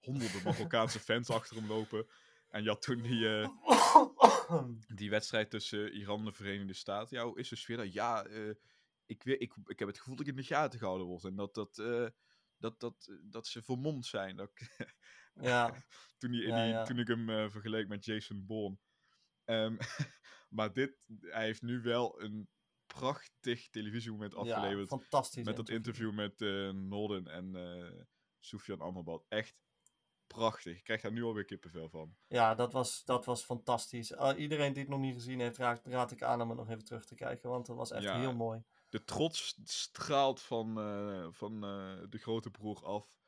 [0.00, 2.06] honderden Marokkaanse fans achter hem lopen.
[2.48, 3.48] En je had toen die, eh,
[4.94, 7.16] die wedstrijd tussen Iran en de Verenigde Staten.
[7.16, 7.86] Ja, hoe is de sfeer daar?
[7.86, 8.50] Ja, eh,
[9.06, 11.24] ik, weet, ik, ik heb het gevoel dat ik in de gaten gehouden word.
[11.24, 12.06] En dat, dat, eh,
[12.56, 14.36] dat, dat, dat ze vermomd zijn.
[14.36, 14.50] Dat
[15.34, 15.74] ja,
[16.18, 16.84] toen, die, Ja, die, ja.
[16.84, 18.76] toen ik hem eh, vergeleek met Jason Bourne.
[19.44, 19.76] Ehm,
[20.56, 22.48] maar dit, hij heeft nu wel een
[22.86, 24.88] prachtig televisiemoment ja, afgeleverd.
[24.88, 25.44] fantastisch.
[25.44, 28.02] met dat interview met eh Norden en eh
[28.38, 29.24] Soufiane Amrabat.
[29.28, 29.56] Echt
[30.26, 30.76] prachtig.
[30.76, 32.16] Ik krijg daar nu alweer kippenvel van.
[32.26, 34.10] Ja, dat was, dat was fantastisch.
[34.10, 36.70] Uh, iedereen die het nog niet gezien heeft, raad, raad ik aan om het nog
[36.70, 37.50] even terug te kijken.
[37.50, 38.18] Want dat was echt Ja.
[38.18, 38.62] heel mooi.
[38.88, 43.18] De trots straalt van, eh, van eh, de grote broer af.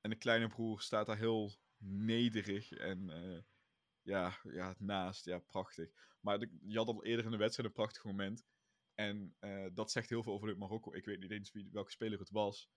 [0.00, 3.38] En de kleine broer staat daar heel nederig en eh,
[4.06, 5.24] ja, ja, naast.
[5.24, 5.90] Ja, prachtig.
[6.20, 8.44] Maar je had al eerder in de wedstrijd een prachtig moment.
[8.94, 10.94] En eh, dat zegt heel veel over dit Marokko.
[10.94, 12.70] Ik weet niet eens wie, welke speler het was.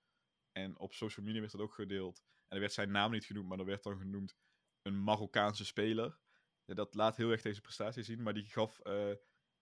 [0.52, 2.24] En op social media werd dat ook gedeeld.
[2.48, 4.36] En er werd zijn naam niet genoemd, maar er werd dan genoemd
[4.82, 6.20] een Marokkaanse speler.
[6.66, 8.24] Ja, dat laat heel erg deze prestatie zien.
[8.24, 9.12] Maar die gaf eh,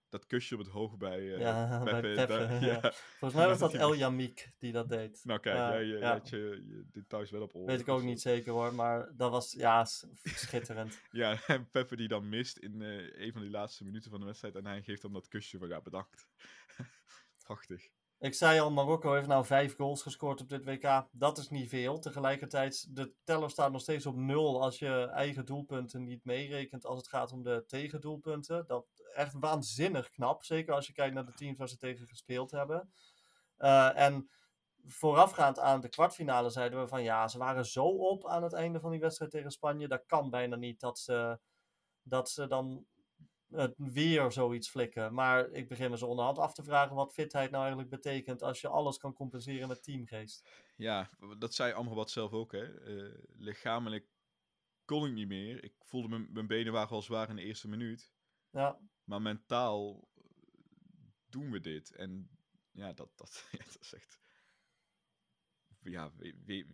[0.10, 2.16] dat kusje op het hoofd bij, eh Ja, bij Pepe.
[2.16, 2.92] Pepe, daar- ja.
[2.92, 5.22] Volgens mij was dat El Yamik die dat deed.
[5.24, 6.12] Nou kijk, jij, je, ja.
[6.12, 6.38] had je,
[6.68, 7.72] je details wel op orde.
[7.72, 9.86] Weet ik ook niet zeker hoor, maar dat was ja,
[10.24, 11.02] schitterend.
[11.12, 14.26] Ja, en Peppe die dan mist in eh, een van die laatste minuten van de
[14.26, 14.56] wedstrijd.
[14.56, 16.28] En hij geeft dan dat kusje van ja, bedankt.
[17.46, 17.90] Prachtig.
[18.20, 21.08] Ik zei al, Marokko heeft nou vijf goals gescoord op dit WK.
[21.12, 22.00] Dat is niet veel.
[22.00, 26.98] Tegelijkertijd, de teller staat nog steeds op nul als je eigen doelpunten niet meerekent als
[26.98, 28.66] het gaat om de tegendoelpunten.
[28.68, 30.44] Dat echt waanzinnig knap.
[30.44, 32.92] Zeker als je kijkt naar de teams waar ze tegen gespeeld hebben.
[33.58, 34.30] Eh, en
[34.86, 38.80] voorafgaand aan de kwartfinale zeiden we van ja, ze waren zo op aan het einde
[38.80, 39.88] van die wedstrijd tegen Spanje.
[39.88, 41.40] Dat kan bijna niet dat ze,
[42.02, 42.86] dat ze dan
[43.50, 45.14] het weer zoiets flikken.
[45.14, 48.62] Maar ik begin me zo onderhand af te vragen wat fitheid nou eigenlijk betekent als
[48.62, 50.50] je alles kan compenseren met teamgeest.
[50.76, 52.52] Ja, dat zei Amrabat zelf ook.
[52.52, 52.80] Hè.
[52.80, 54.08] Eh, lichamelijk
[54.86, 55.64] kon ik niet meer.
[55.64, 58.14] Ik voelde mijn, mijn benen waren al zwaar in de eerste minuut.
[58.50, 60.24] Ja, Maar mentaal eh,
[61.30, 61.96] doen we dit.
[61.96, 62.30] En
[62.72, 64.20] ja, dat, dat, ja, dat is echt...
[65.82, 66.68] Ja, we, we,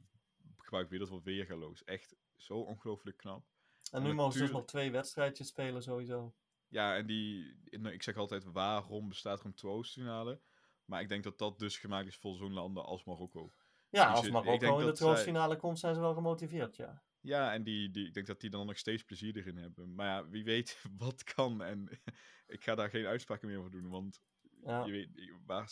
[0.58, 1.84] gebruik weer dat woord weergaloos.
[1.84, 3.46] Echt zo ongelooflijk knap.
[3.92, 6.36] en En nu mogen ze dus nog twee wedstrijdjes spelen sowieso.
[6.68, 10.42] Ja, en die, nou, ik zeg altijd, waarom bestaat er een troostfinale?
[10.86, 13.54] Maar ik denk dat dat dus gemaakt is voor zo'n landen als Marokko.
[13.90, 17.04] Ja, Dus als Marokko in de zij- troostfinale komt, zijn ze wel gemotiveerd, ja.
[17.24, 19.96] Ja, en die, die, ik denk dat die dan nog steeds plezier erin hebben.
[19.96, 21.62] Maar ja, wie weet wat kan.
[21.64, 21.90] En
[22.48, 24.22] ik ga daar geen uitspraken meer over doen, want
[24.66, 25.10] Ja, je weet,
[25.46, 25.70] waar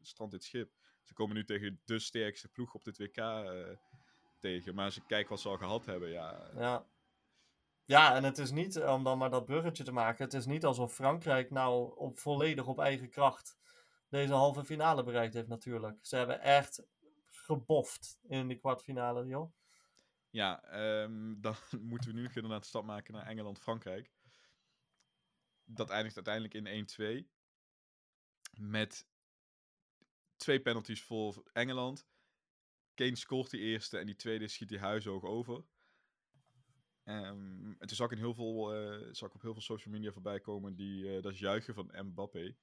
[0.00, 0.72] strandt dit schip?
[1.02, 3.76] Ze komen nu tegen de sterkste ploeg op dit WK eh,
[4.38, 4.74] tegen.
[4.74, 6.50] Maar als ik kijk wat ze al gehad hebben, ja...
[6.54, 6.86] ja.
[7.84, 10.46] Ja, en het is niet, eh, om dan maar dat bruggetje te maken, het is
[10.46, 13.58] niet alsof Frankrijk nou op, volledig op eigen kracht
[14.10, 15.98] deze halve finale bereikt heeft natuurlijk.
[16.02, 16.82] Ze hebben echt
[17.26, 19.52] geboft in die kwartfinale, joh.
[20.30, 24.12] Ja, ehm, dan moeten we nu nog inderdaad de stap maken naar Engeland-Frankrijk.
[25.64, 27.30] Dat eindigt uiteindelijk in 1-2.
[28.60, 29.08] Met
[30.36, 32.06] twee penalties voor Engeland.
[32.94, 35.64] Kane scoort die eerste en die tweede schiet hij huishoog over.
[37.02, 39.94] Ehm, en toen zag ik, in heel veel, eh, zag ik op heel veel social
[39.94, 42.56] media voorbij komen die, eh, dat juichen van Mbappé.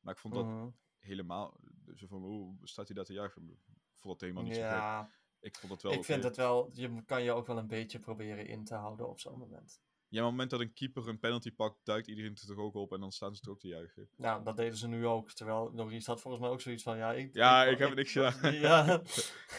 [0.00, 0.68] Maar ik vond dat Mhm.
[0.98, 1.60] helemaal...
[1.94, 3.50] Zo van, hoe staat hij daar te juichen?
[3.50, 5.23] Ik vond dat helemaal niet zo gek.
[5.44, 7.98] Ik vond dat wel ik vind het wel, je kan je ook wel een beetje
[7.98, 9.80] proberen in te houden op zo'n moment.
[10.08, 12.74] Ja, op het moment dat een keeper een penalty pakt, duikt iedereen er toch ook
[12.74, 14.08] op en dan staan ze er ook te juichen.
[14.16, 15.30] Nou, dat deden ze nu ook.
[15.30, 17.34] Terwijl Maurice had volgens mij ook zoiets van, ja, ik...
[17.34, 18.52] Ja, ik heb niks gedaan.
[18.68, 19.02] Ja.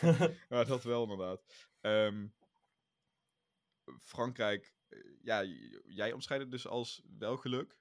[0.49, 1.41] Ja, dat wel inderdaad.
[1.81, 2.27] Ehm,
[4.01, 5.43] Frankrijk, eh, ja,
[5.85, 7.77] jij omschrijft het dus als wel geluk.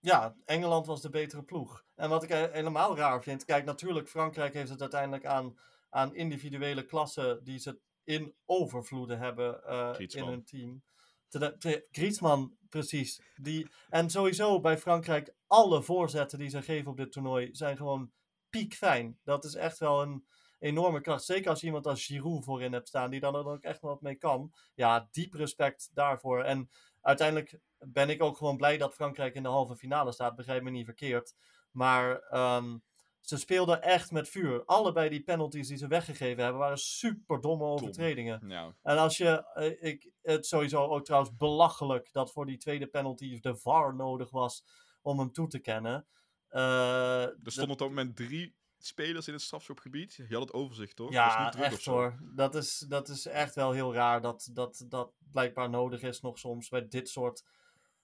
[0.00, 1.84] ja, Engeland was de betere ploeg.
[1.94, 5.58] En wat ik he- helemaal raar vind, kijk, natuurlijk, Frankrijk heeft het uiteindelijk aan,
[5.94, 10.82] aan individuele klassen die ze in overvloeden hebben eh, in hun team.
[11.28, 13.20] Te- Griezmann, precies.
[13.36, 18.12] Die, en sowieso bij Frankrijk, alle voorzetten die ze geven op dit toernooi zijn gewoon
[18.50, 19.18] piekfijn.
[19.24, 20.26] Dat is echt wel een
[20.58, 21.24] enorme kracht.
[21.24, 24.00] Zeker als je iemand als Giroud voorin hebt staan, die dan er ook echt wat
[24.00, 24.52] mee kan.
[24.74, 26.42] Ja, diep respect daarvoor.
[26.42, 26.70] En
[27.00, 30.36] uiteindelijk ben ik ook gewoon blij dat Frankrijk in de halve finale staat.
[30.36, 31.34] Begrijp me niet verkeerd.
[31.70, 32.78] Maar ehm,
[33.24, 34.64] ze speelden echt met vuur.
[34.64, 38.40] Allebei die penalties die ze weggegeven hebben, waren super domme overtredingen.
[38.82, 43.40] En als je, eh, ik, het sowieso ook trouwens belachelijk dat voor die tweede penalty
[43.40, 44.64] de VAR nodig was
[45.02, 46.06] om hem toe te kennen.
[46.48, 50.14] Eh, er stonden op dat moment drie spelers in het strafschopgebied.
[50.14, 51.12] Je had het overzicht, toch?
[51.12, 52.18] Ja, echt hoor.
[52.34, 56.38] Dat is, dat is echt wel heel raar dat, dat dat blijkbaar nodig is nog
[56.38, 57.44] soms bij dit soort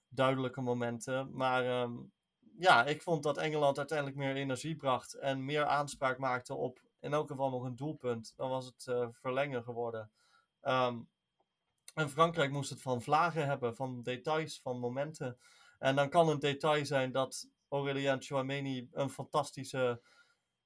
[0.09, 1.35] duidelijke momenten.
[1.35, 1.93] Maar ehm,
[2.57, 7.13] ja, ik vond dat Engeland uiteindelijk meer energie bracht en meer aanspraak maakte op in
[7.13, 8.33] elk geval nog een doelpunt.
[8.35, 10.11] Dan was het uh, verlengen geworden.
[10.61, 10.99] Ehm,
[11.93, 15.37] en Frankrijk moest het van vlagen hebben, van details, van momenten.
[15.79, 20.01] En dan kan een detail zijn dat Aurélien Chouameni een fantastische,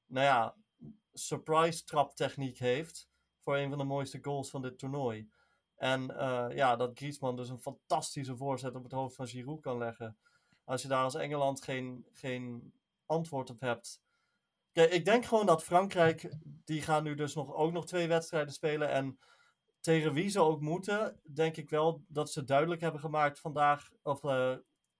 [0.05, 0.55] nou ja,
[1.13, 3.09] surprise traptechniek heeft.
[3.43, 5.29] Voor een van de mooiste goals van dit toernooi.
[5.75, 9.77] En uh, ja, dat Griezmann dus een fantastische voorzet op het hoofd van Giroud kan
[9.77, 10.17] leggen.
[10.65, 12.73] Als je daar als Engeland geen, geen
[13.05, 14.01] antwoord op hebt.
[14.71, 18.53] Kijk, ik denk gewoon dat Frankrijk, die gaan nu dus nog, ook nog twee wedstrijden
[18.53, 18.89] spelen.
[18.89, 19.19] En
[19.79, 24.23] tegen wie ze ook moeten, denk ik wel dat ze duidelijk hebben gemaakt vandaag, of
[24.23, 24.55] uh,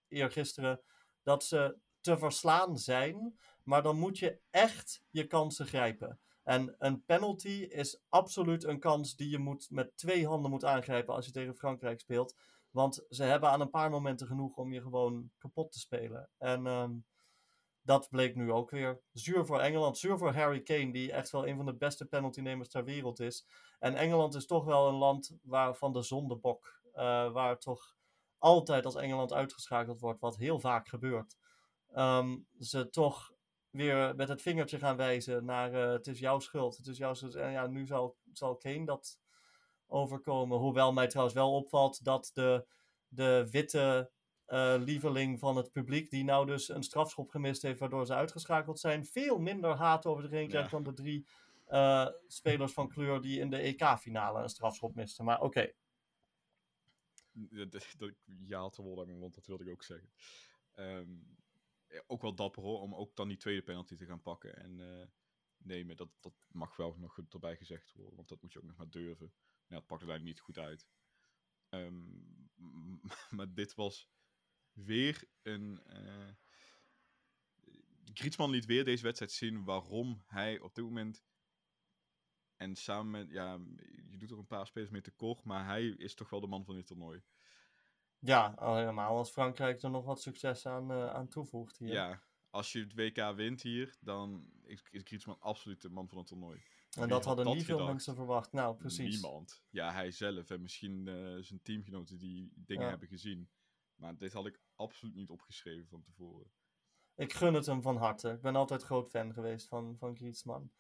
[0.08, 0.82] eergisteren,
[1.24, 3.40] dat ze te verslaan zijn.
[3.64, 6.20] Maar dan moet je echt je kansen grijpen.
[6.44, 11.14] En een penalty is absoluut een kans die je moet, met twee handen moet aangrijpen
[11.14, 12.36] als je tegen Frankrijk speelt.
[12.76, 16.30] Want ze hebben aan een paar momenten genoeg om je gewoon kapot te spelen.
[16.38, 17.06] En um,
[17.82, 19.02] dat bleek nu ook weer.
[19.12, 22.70] Zuur voor Engeland, zuur voor Harry Kane, die echt wel een van de beste penaltynemers
[22.70, 23.48] ter wereld is.
[23.80, 27.96] En Engeland is toch wel een land waar, van de zondebok, uh, waar toch
[28.38, 31.38] altijd als Engeland uitgeschakeld wordt, wat heel vaak gebeurt,
[31.94, 33.34] um, ze toch
[33.70, 37.14] weer met het vingertje gaan wijzen naar uh, het is jouw schuld, het is jouw
[37.14, 37.36] schuld.
[37.36, 39.20] En ja, nu zal, zal Kane dat
[39.88, 40.58] overkomen.
[40.58, 42.66] Hoewel mij trouwens wel opvalt dat de,
[43.08, 44.12] de witte
[44.48, 48.80] uh, lieveling van het publiek, die nou dus een strafschop gemist heeft, waardoor ze uitgeschakeld
[48.80, 51.28] zijn, veel minder haat over zich heen krijgt dan de drie
[51.68, 55.26] uh, spelers van kleur die in de EK-finale een strafschop misten.
[55.26, 55.46] Maar oké.
[55.46, 55.76] Okay.
[58.46, 60.10] Ja te worden mond, dat wilde ik ook zeggen.
[60.76, 61.38] Um,
[62.08, 65.06] ook wel dapper hoor, om ook dan die tweede penalty te gaan pakken en uh,
[65.58, 65.96] nemen.
[65.96, 68.90] Dat, dat mag wel nog erbij gezegd worden, want dat moet je ook nog maar
[68.90, 69.34] durven.
[69.68, 70.88] Ja, het pakt er eigenlijk niet goed uit.
[71.70, 72.50] Um,
[73.36, 74.10] maar dit was
[74.72, 75.82] weer een.
[75.88, 76.30] Uh,
[78.14, 81.24] Griezmann liet weer deze wedstrijd zien waarom hij op dit moment.
[82.56, 83.30] En samen met.
[83.30, 83.60] Ja,
[84.10, 86.66] je doet er een paar spelers mee tekort, maar hij is toch wel de man
[86.66, 87.24] van dit toernooi.
[88.20, 91.94] Ja, al helemaal als Frankrijk er nog wat succes aan, uh, aan toevoegt hier.
[91.94, 96.18] Ja, als je het WK wint hier, dan is, is Griezmann absoluut de man van
[96.18, 96.64] het toernooi.
[96.96, 98.52] En dat hadden niet veel mensen verwacht.
[98.52, 99.14] Nou, precies.
[99.14, 99.64] Niemand.
[99.70, 102.90] Ja, hij zelf en misschien uh, zijn teamgenoten die dingen ja.
[102.90, 103.50] hebben gezien.
[103.96, 106.52] Maar dit had ik absoluut niet opgeschreven van tevoren.
[107.16, 108.30] Ik gun het hem van harte.
[108.30, 110.72] Ik ben altijd groot fan geweest van, van Griezmann.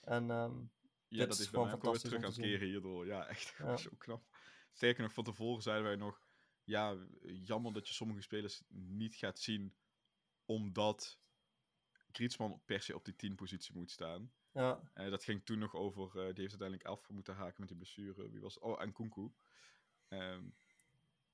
[0.00, 0.72] En um,
[1.08, 3.06] ja, dat is, is gewoon fantastisch terug aan het keren hierdoor.
[3.06, 3.76] Ja, echt ja.
[3.76, 4.24] zo knap.
[4.72, 6.20] Sterker nog, van tevoren zeiden wij nog...
[6.64, 9.74] Ja, jammer dat je sommige spelers niet gaat zien...
[10.44, 11.20] omdat
[12.12, 14.32] Griezmann per se op die 10 positie moet staan.
[14.52, 14.80] Ja.
[14.94, 16.06] Uh, dat ging toen nog over...
[16.06, 18.30] Uh, die heeft uiteindelijk af moeten haken met die blessure.
[18.30, 18.58] Wie was...
[18.58, 19.32] Oh, en Kunku.
[20.08, 20.54] Um,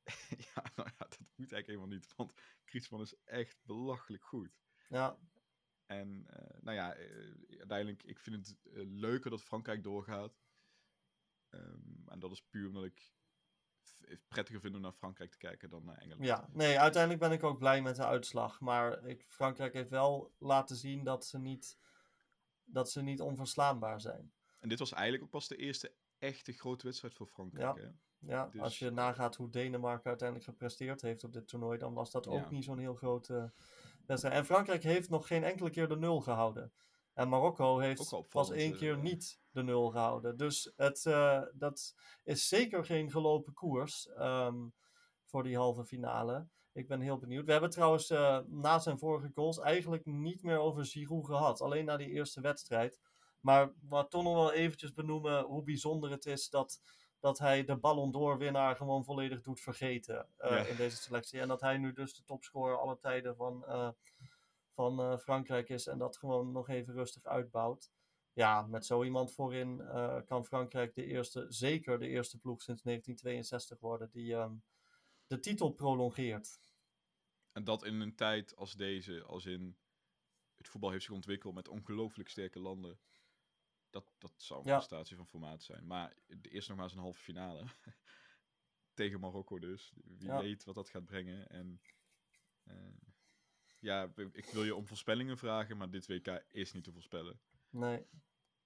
[0.55, 2.14] ja, nou ja, dat moet eigenlijk helemaal niet.
[2.17, 4.51] Want Griezmann is echt belachelijk goed.
[4.89, 5.19] Ja.
[5.87, 6.95] En uh, nou ja,
[7.59, 8.57] uiteindelijk, ik vind het
[8.89, 10.41] leuker dat Frankrijk doorgaat.
[11.51, 13.14] Um, en dat is puur omdat ik
[14.01, 16.25] het prettiger vind om naar Frankrijk te kijken dan naar Engeland.
[16.25, 18.61] Ja, nee, uiteindelijk ben ik ook blij met de uitslag.
[18.61, 21.79] Maar ik, Frankrijk heeft wel laten zien dat ze, niet,
[22.67, 24.33] dat ze niet onverslaanbaar zijn.
[24.59, 27.77] En dit was eigenlijk ook pas de eerste echte grote wedstrijd voor Frankrijk.
[27.77, 27.83] Ja.
[27.83, 27.89] Hè?
[28.19, 28.61] Ja, dus...
[28.61, 32.51] als je nagaat hoe Denemarken uiteindelijk gepresteerd heeft op dit toernooi, dan was dat ook
[32.51, 33.53] niet zo'n heel grote
[34.07, 34.35] wedstrijd.
[34.35, 36.73] En Frankrijk heeft nog geen enkele keer de nul gehouden.
[37.12, 40.37] En Marokko heeft pas één keer uh, niet de nul gehouden.
[40.37, 41.95] Dus het, uh, dat
[42.25, 44.75] is zeker geen gelopen koers um,
[45.25, 46.49] voor die halve finale.
[46.77, 47.45] Ik ben heel benieuwd.
[47.45, 51.61] We hebben trouwens uh, na zijn vorige goals eigenlijk niet meer over Giroud gehad.
[51.61, 53.01] Alleen na die eerste wedstrijd.
[53.41, 56.81] Maar wat toch nog wel eventjes benoemen hoe bijzonder het is dat
[57.20, 60.57] dat hij de Ballon d'Or winnaar gewoon volledig doet vergeten uh, ja.
[60.57, 61.41] in deze selectie.
[61.41, 63.89] En dat hij nu dus de topscorer alle tijden van, uh,
[64.74, 67.91] van Frankrijk is en dat gewoon nog even rustig uitbouwt.
[68.33, 69.83] Ja, met zo iemand voorin
[70.27, 74.62] kan Frankrijk de eerste, zeker de eerste ploeg sinds 1962 worden die um,
[75.27, 76.61] de titel prolongeert.
[77.53, 79.77] En dat in een tijd als deze, als in
[80.55, 82.99] het voetbal heeft zich ontwikkeld met ongelooflijk sterke landen
[83.91, 84.77] dat, dat zou een ja.
[84.77, 85.87] prestatie van formaat zijn.
[85.87, 87.64] Maar eerst nog maar eens een halve finale.
[88.95, 89.93] Tegen Marokko dus.
[90.05, 90.41] Wie ja.
[90.41, 91.49] weet wat dat gaat brengen.
[91.49, 91.81] En
[92.64, 92.74] uh,
[93.79, 97.41] ja, ik wil je om voorspellingen vragen, maar dit WK is niet te voorspellen.
[97.70, 98.07] Nee.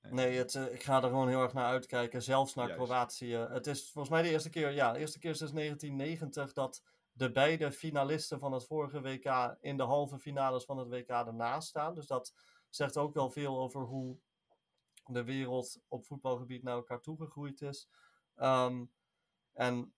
[0.09, 2.23] Nee, het, uh, ik ga er gewoon heel erg naar uitkijken.
[2.23, 2.85] Zelfs naar juist.
[2.85, 3.37] Kroatië.
[3.37, 6.83] Het is volgens mij de eerste keer, ja, de eerste keer sinds 1990 dat
[7.13, 11.69] de beide finalisten van het vorige WK in de halve finales van het WK ernaast
[11.69, 11.95] staan.
[11.95, 12.33] Dus dat
[12.71, 14.19] Zegt ook wel veel over hoe
[15.07, 17.89] de wereld op voetbalgebied naar elkaar toegegroeid is.
[18.35, 18.85] Ehm,
[19.53, 19.95] en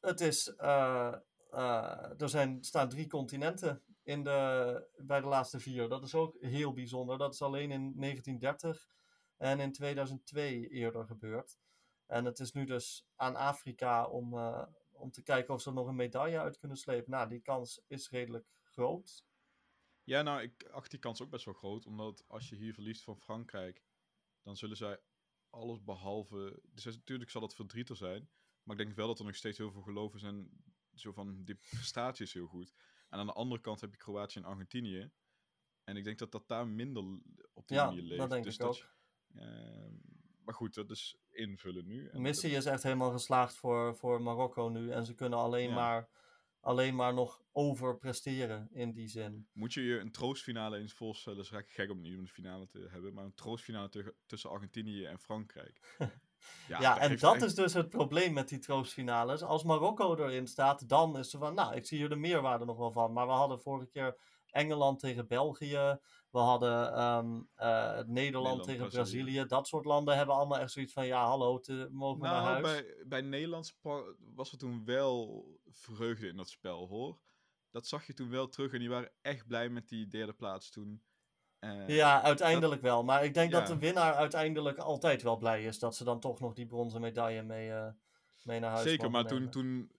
[0.00, 1.14] het is, uh,
[1.50, 5.88] uh, er zijn, staan drie continenten in de, bij de laatste vier.
[5.88, 7.18] Dat is ook heel bijzonder.
[7.18, 8.88] Dat is alleen in 1930
[9.38, 11.58] en in 2002 eerder gebeurd.
[12.06, 15.74] En het is nu dus aan Afrika om, uh, om te kijken of ze er
[15.74, 17.10] nog een medaille uit kunnen slepen.
[17.10, 19.26] Nou, die kans is redelijk groot.
[20.04, 21.86] Ja, nou, ik acht die kans ook best wel groot.
[21.86, 23.84] Omdat als je hier verliest van Frankrijk,
[24.42, 25.00] dan zullen zij
[25.50, 26.62] alles behalve.
[26.72, 28.30] Dus natuurlijk zal dat verdrietig zijn.
[28.62, 30.62] Maar ik denk wel dat er nog steeds heel veel geloven zijn.
[30.94, 32.74] Zo van, die prestatie is heel goed.
[33.08, 35.10] En aan de andere kant heb je Kroatië en Argentinië.
[35.84, 37.02] En ik denk dat dat daar minder
[37.52, 38.20] op die ja, manier leeft.
[38.20, 38.97] dat denk dus ik dat, ook.
[40.44, 42.10] Maar goed, dat is invullen nu.
[42.12, 44.90] Missie is echt helemaal geslaagd voor, voor Marokko nu.
[44.90, 45.74] En ze kunnen alleen, Ja.
[45.74, 46.08] maar,
[46.60, 49.48] alleen maar nog overpresteren in die zin.
[49.52, 51.38] Moet je je een troostfinale eens voorstellen?
[51.38, 53.14] Dat is eigenlijk gek om niet om de finale te hebben.
[53.14, 55.80] Maar een troostfinale tussen Argentinië en Frankrijk.
[56.68, 59.42] Ja, en dat echt- is dus het probleem met die troostfinales.
[59.42, 62.76] Als Marokko erin staat, dan is er van, nou, ik zie hier de meerwaarde nog
[62.76, 63.12] wel van.
[63.12, 64.16] Maar we hadden vorige keer
[64.50, 65.98] Engeland tegen België.
[66.38, 69.22] We hadden ehm, eh, Nederland, tegen Brazilië.
[69.22, 69.46] Brazilië.
[69.46, 72.46] Dat soort landen hebben allemaal echt zoiets van, ja, hallo, te, mogen we naar Nou,
[72.46, 72.62] huis?
[72.62, 77.18] bij, bij Nederlands pa- was er toen wel vreugde in dat spel, hoor.
[77.70, 80.70] Dat zag je toen wel terug en die waren echt blij met die derde plaats
[80.70, 81.02] toen.
[81.58, 83.04] Eh, Ja, uiteindelijk wel.
[83.04, 86.40] Maar ik denk dat de winnaar uiteindelijk altijd wel blij is dat ze dan toch
[86.40, 87.88] nog die bronzen medaille mee, eh,
[88.42, 89.50] mee naar huis Zeker, maar toen, nemen.
[89.52, 89.90] toen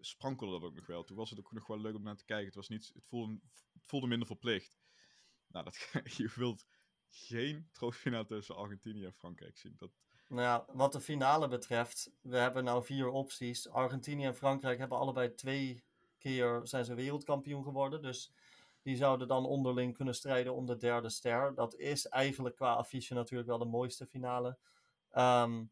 [0.00, 1.04] sprankelde dat ook nog wel.
[1.04, 2.46] Toen was het ook nog wel leuk om naar te kijken.
[2.46, 3.38] Het, was niet, het, voelde,
[3.84, 4.78] voelde minder verplicht.
[5.46, 5.76] Nou, dat,
[6.16, 6.66] je wilt
[7.08, 9.74] geen troostfinale tussen Argentinië en Frankrijk zien.
[9.78, 9.90] Dat,
[10.28, 13.68] Nou ja, wat de finale betreft, we hebben nou vier opties.
[13.68, 15.84] Argentinië en Frankrijk hebben allebei twee
[16.18, 18.02] keer zijn ze wereldkampioen geworden.
[18.02, 18.32] Dus
[18.82, 21.54] die zouden dan onderling kunnen strijden om de derde ster.
[21.54, 24.58] Dat is eigenlijk qua affiche natuurlijk wel de mooiste finale.
[25.10, 25.64] Ehm,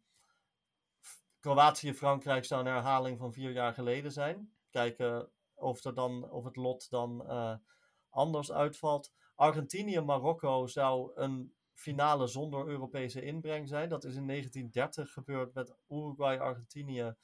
[1.40, 4.52] Kroatië-Frankrijk zou een herhaling van vier jaar geleden zijn.
[4.70, 7.54] Kijken of, er dan, of het lot dan eh,
[8.12, 9.12] anders uitvalt.
[9.34, 13.88] Argentinië-Marokko zou een finale zonder Europese inbreng zijn.
[13.88, 17.14] Dat is in 1930 gebeurd met Uruguay-Argentinië.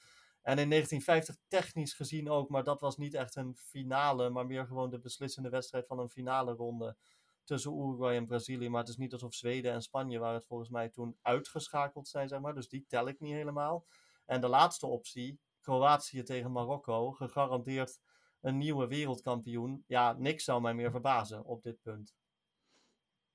[0.43, 4.67] En in 1950 technisch gezien ook, maar dat was niet echt een finale, maar meer
[4.67, 6.97] gewoon de beslissende wedstrijd van een finale ronde
[7.45, 8.69] tussen Uruguay en Brazilië.
[8.69, 12.29] Maar het is niet alsof Zweden en Spanje, waar het volgens mij toen uitgeschakeld zijn,
[12.29, 12.55] zeg maar.
[12.55, 13.87] Dus die tel ik niet helemaal.
[14.27, 18.01] En de laatste optie, Kroatië tegen Marokko, gegarandeerd
[18.41, 19.85] een nieuwe wereldkampioen.
[19.87, 22.15] Ja, niks zou mij meer verbazen op dit punt.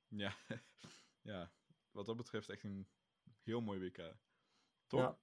[0.08, 0.34] ja,
[1.22, 1.52] ja,
[1.92, 2.88] wat dat betreft echt een
[3.44, 4.16] heel mooi WK.
[4.88, 5.00] Toch?
[5.02, 5.18] Ja.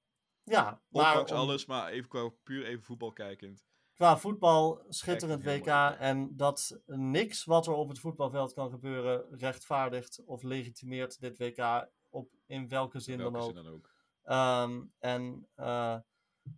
[0.44, 3.64] Ja, maar om- alles, maar even qua puur even voetbal kijkend.
[3.94, 5.66] qua voetbal schitterend mooi WK.
[5.98, 11.88] En dat niks wat er op het voetbalveld kan gebeuren rechtvaardigt of legitimeert dit WK
[12.08, 13.54] op in welke zin In welke dan ook.
[13.54, 13.90] zin dan ook.
[14.22, 15.98] Ehm, en eh,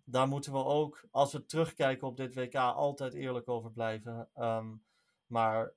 [0.05, 4.29] daar moeten we ook, als we terugkijken op dit WK, altijd eerlijk over blijven.
[4.35, 4.75] Ehm,
[5.27, 5.73] maar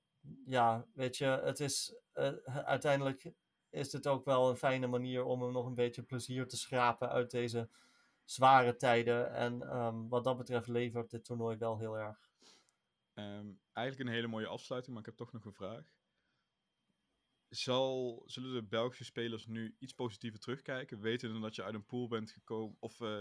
[0.46, 3.34] ja, weet je, het is eh, uiteindelijk
[3.70, 7.10] is het ook wel een fijne manier om hem nog een beetje plezier te schrapen
[7.10, 7.70] uit deze
[8.24, 9.34] zware tijden.
[9.34, 12.30] En ehm, wat dat betreft levert dit toernooi wel heel erg.
[13.14, 15.94] Ehm, eigenlijk een hele mooie afsluiting, maar ik heb toch nog een vraag.
[17.50, 22.08] Zal, zullen de Belgische spelers nu iets positiever terugkijken, wetende dat je uit een pool
[22.08, 23.20] bent gekomen, of eh,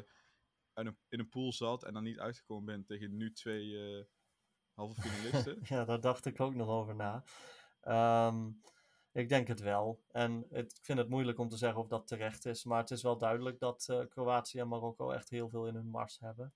[0.75, 4.05] een, in een pool zat en dan niet uitgekomen bent tegen nu twee eh,
[4.73, 5.59] halve finalisten?
[5.77, 7.25] Ja, daar dacht ik ook nog over na.
[7.81, 8.51] Ehm,
[9.13, 10.05] ik denk het wel.
[10.11, 12.65] En het, ik vind het moeilijk om te zeggen of dat terecht is.
[12.65, 15.91] Maar het is wel duidelijk dat eh, Kroatië en Marokko echt heel veel in hun
[15.91, 16.55] mars hebben.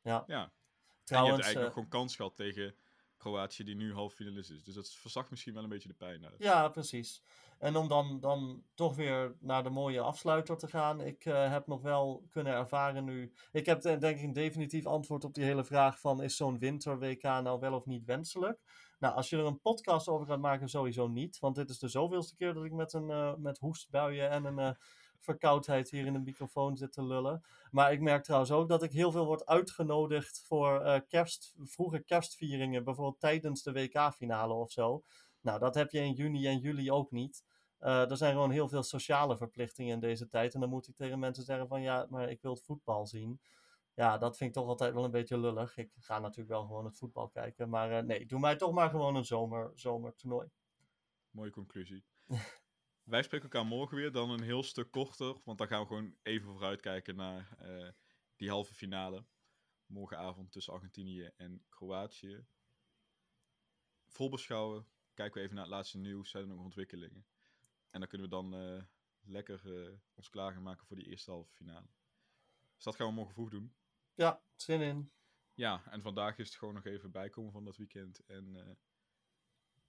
[0.00, 0.42] Ja, ja.
[0.42, 1.36] En je trouwens.
[1.36, 2.74] hebt eigenlijk eh, nog gewoon kans gehad tegen
[3.20, 4.64] Kroatië, die nu halve finalist is.
[4.64, 6.34] Dus dat verzacht misschien wel een beetje de pijn uit.
[6.38, 7.22] Ja, precies.
[7.58, 11.00] En om dan, dan toch weer naar de mooie afsluiter te gaan.
[11.00, 13.32] Ik eh, heb nog wel kunnen ervaren nu.
[13.52, 16.58] Ik heb eh, denk ik een definitief antwoord op die hele vraag van is zo'n
[16.58, 18.60] winter-WK nou wel of niet wenselijk?
[18.98, 21.38] Nou, als je er een podcast over gaat maken, sowieso niet.
[21.38, 24.76] Want dit is de zoveelste keer dat ik met, een, eh, met hoestbuien en een
[25.20, 27.44] verkoudheid hier in de microfoon zit te lullen.
[27.70, 31.98] Maar ik merk trouwens ook dat ik heel veel word uitgenodigd voor eh, kerst, vroege
[32.04, 32.84] kerstvieringen.
[32.84, 35.02] Bijvoorbeeld tijdens de WK-finale of zo.
[35.40, 37.44] Nou, dat heb je in juni en juli ook niet.
[37.78, 40.54] Eh, er zijn gewoon heel veel sociale verplichtingen in deze tijd.
[40.54, 43.40] En dan moet ik tegen mensen zeggen van ja, maar ik wil het voetbal zien.
[43.94, 45.76] Ja, dat vind ik toch altijd wel een beetje lullig.
[45.76, 47.68] Ik ga natuurlijk wel gewoon het voetbal kijken.
[47.68, 50.48] Maar eh, nee, doe mij toch maar gewoon een zomer, zomertoernooi.
[51.30, 52.04] Mooie conclusie.
[53.10, 55.40] Wij spreken elkaar morgen weer, dan een heel stuk korter.
[55.44, 57.88] Want dan gaan we gewoon even vooruitkijken naar eh,
[58.36, 59.24] die halve finale.
[59.86, 62.44] Morgenavond tussen Argentinië en Kroatië.
[64.06, 64.86] Vol beschouwen.
[65.14, 66.30] kijken we even naar het laatste nieuws.
[66.30, 67.26] Zijn er nog ontwikkelingen?
[67.90, 68.82] En dan kunnen we dan eh,
[69.20, 71.86] lekker eh, ons klaar gaan maken voor die eerste halve finale.
[72.74, 73.74] Dus dat gaan we morgen vroeg doen.
[74.14, 75.12] Ja, zin in.
[75.54, 78.24] Ja, en vandaag is het gewoon nog even bijkomen van dat weekend.
[78.26, 78.78] En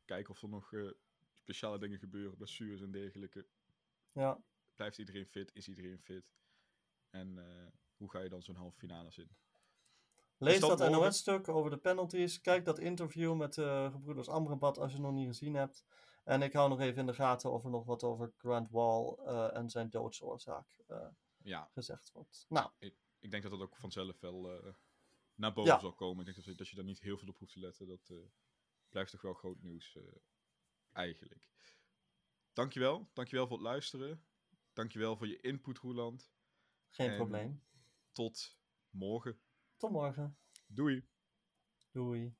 [0.05, 0.71] kijken of er nog
[1.41, 3.45] speciale dingen gebeuren, blessures en dergelijke.
[4.11, 4.41] Ja,
[4.75, 5.53] Blijft iedereen fit?
[5.53, 6.33] Is iedereen fit?
[7.09, 9.29] En eh, hoe ga je dan zo'n halve finale in?
[10.37, 10.89] lees dat?
[10.89, 12.41] NOS-stuk over de penalties.
[12.41, 15.85] Kijk dat interview met de gebroeders Amrabat als je het nog niet gezien hebt.
[16.23, 19.13] En ik hou nog even in de gaten of er nog wat over Grant Wall
[19.25, 20.67] eh, en zijn doodsoorzaak
[21.43, 22.45] Ja, gezegd wordt.
[22.49, 22.71] Nou,
[23.19, 24.63] ik denk dat dat ook vanzelf wel
[25.35, 25.79] naar boven Ja.
[25.79, 26.19] zal komen.
[26.19, 27.87] Ik denk dat, je- dat je daar niet heel veel op hoeft te letten.
[27.87, 28.11] Dat
[28.89, 29.97] blijft toch wel groot nieuws
[30.93, 31.49] eigenlijk.
[32.53, 33.09] Dankjewel.
[33.13, 34.25] Dankjewel voor het luisteren.
[34.73, 36.31] Dankjewel voor je input, Roeland.
[36.89, 37.63] geen En- probleem.
[38.11, 38.59] Tot
[38.89, 39.41] morgen.
[39.77, 40.37] Tot morgen.
[40.67, 41.07] Doei.
[41.91, 42.35] Doei.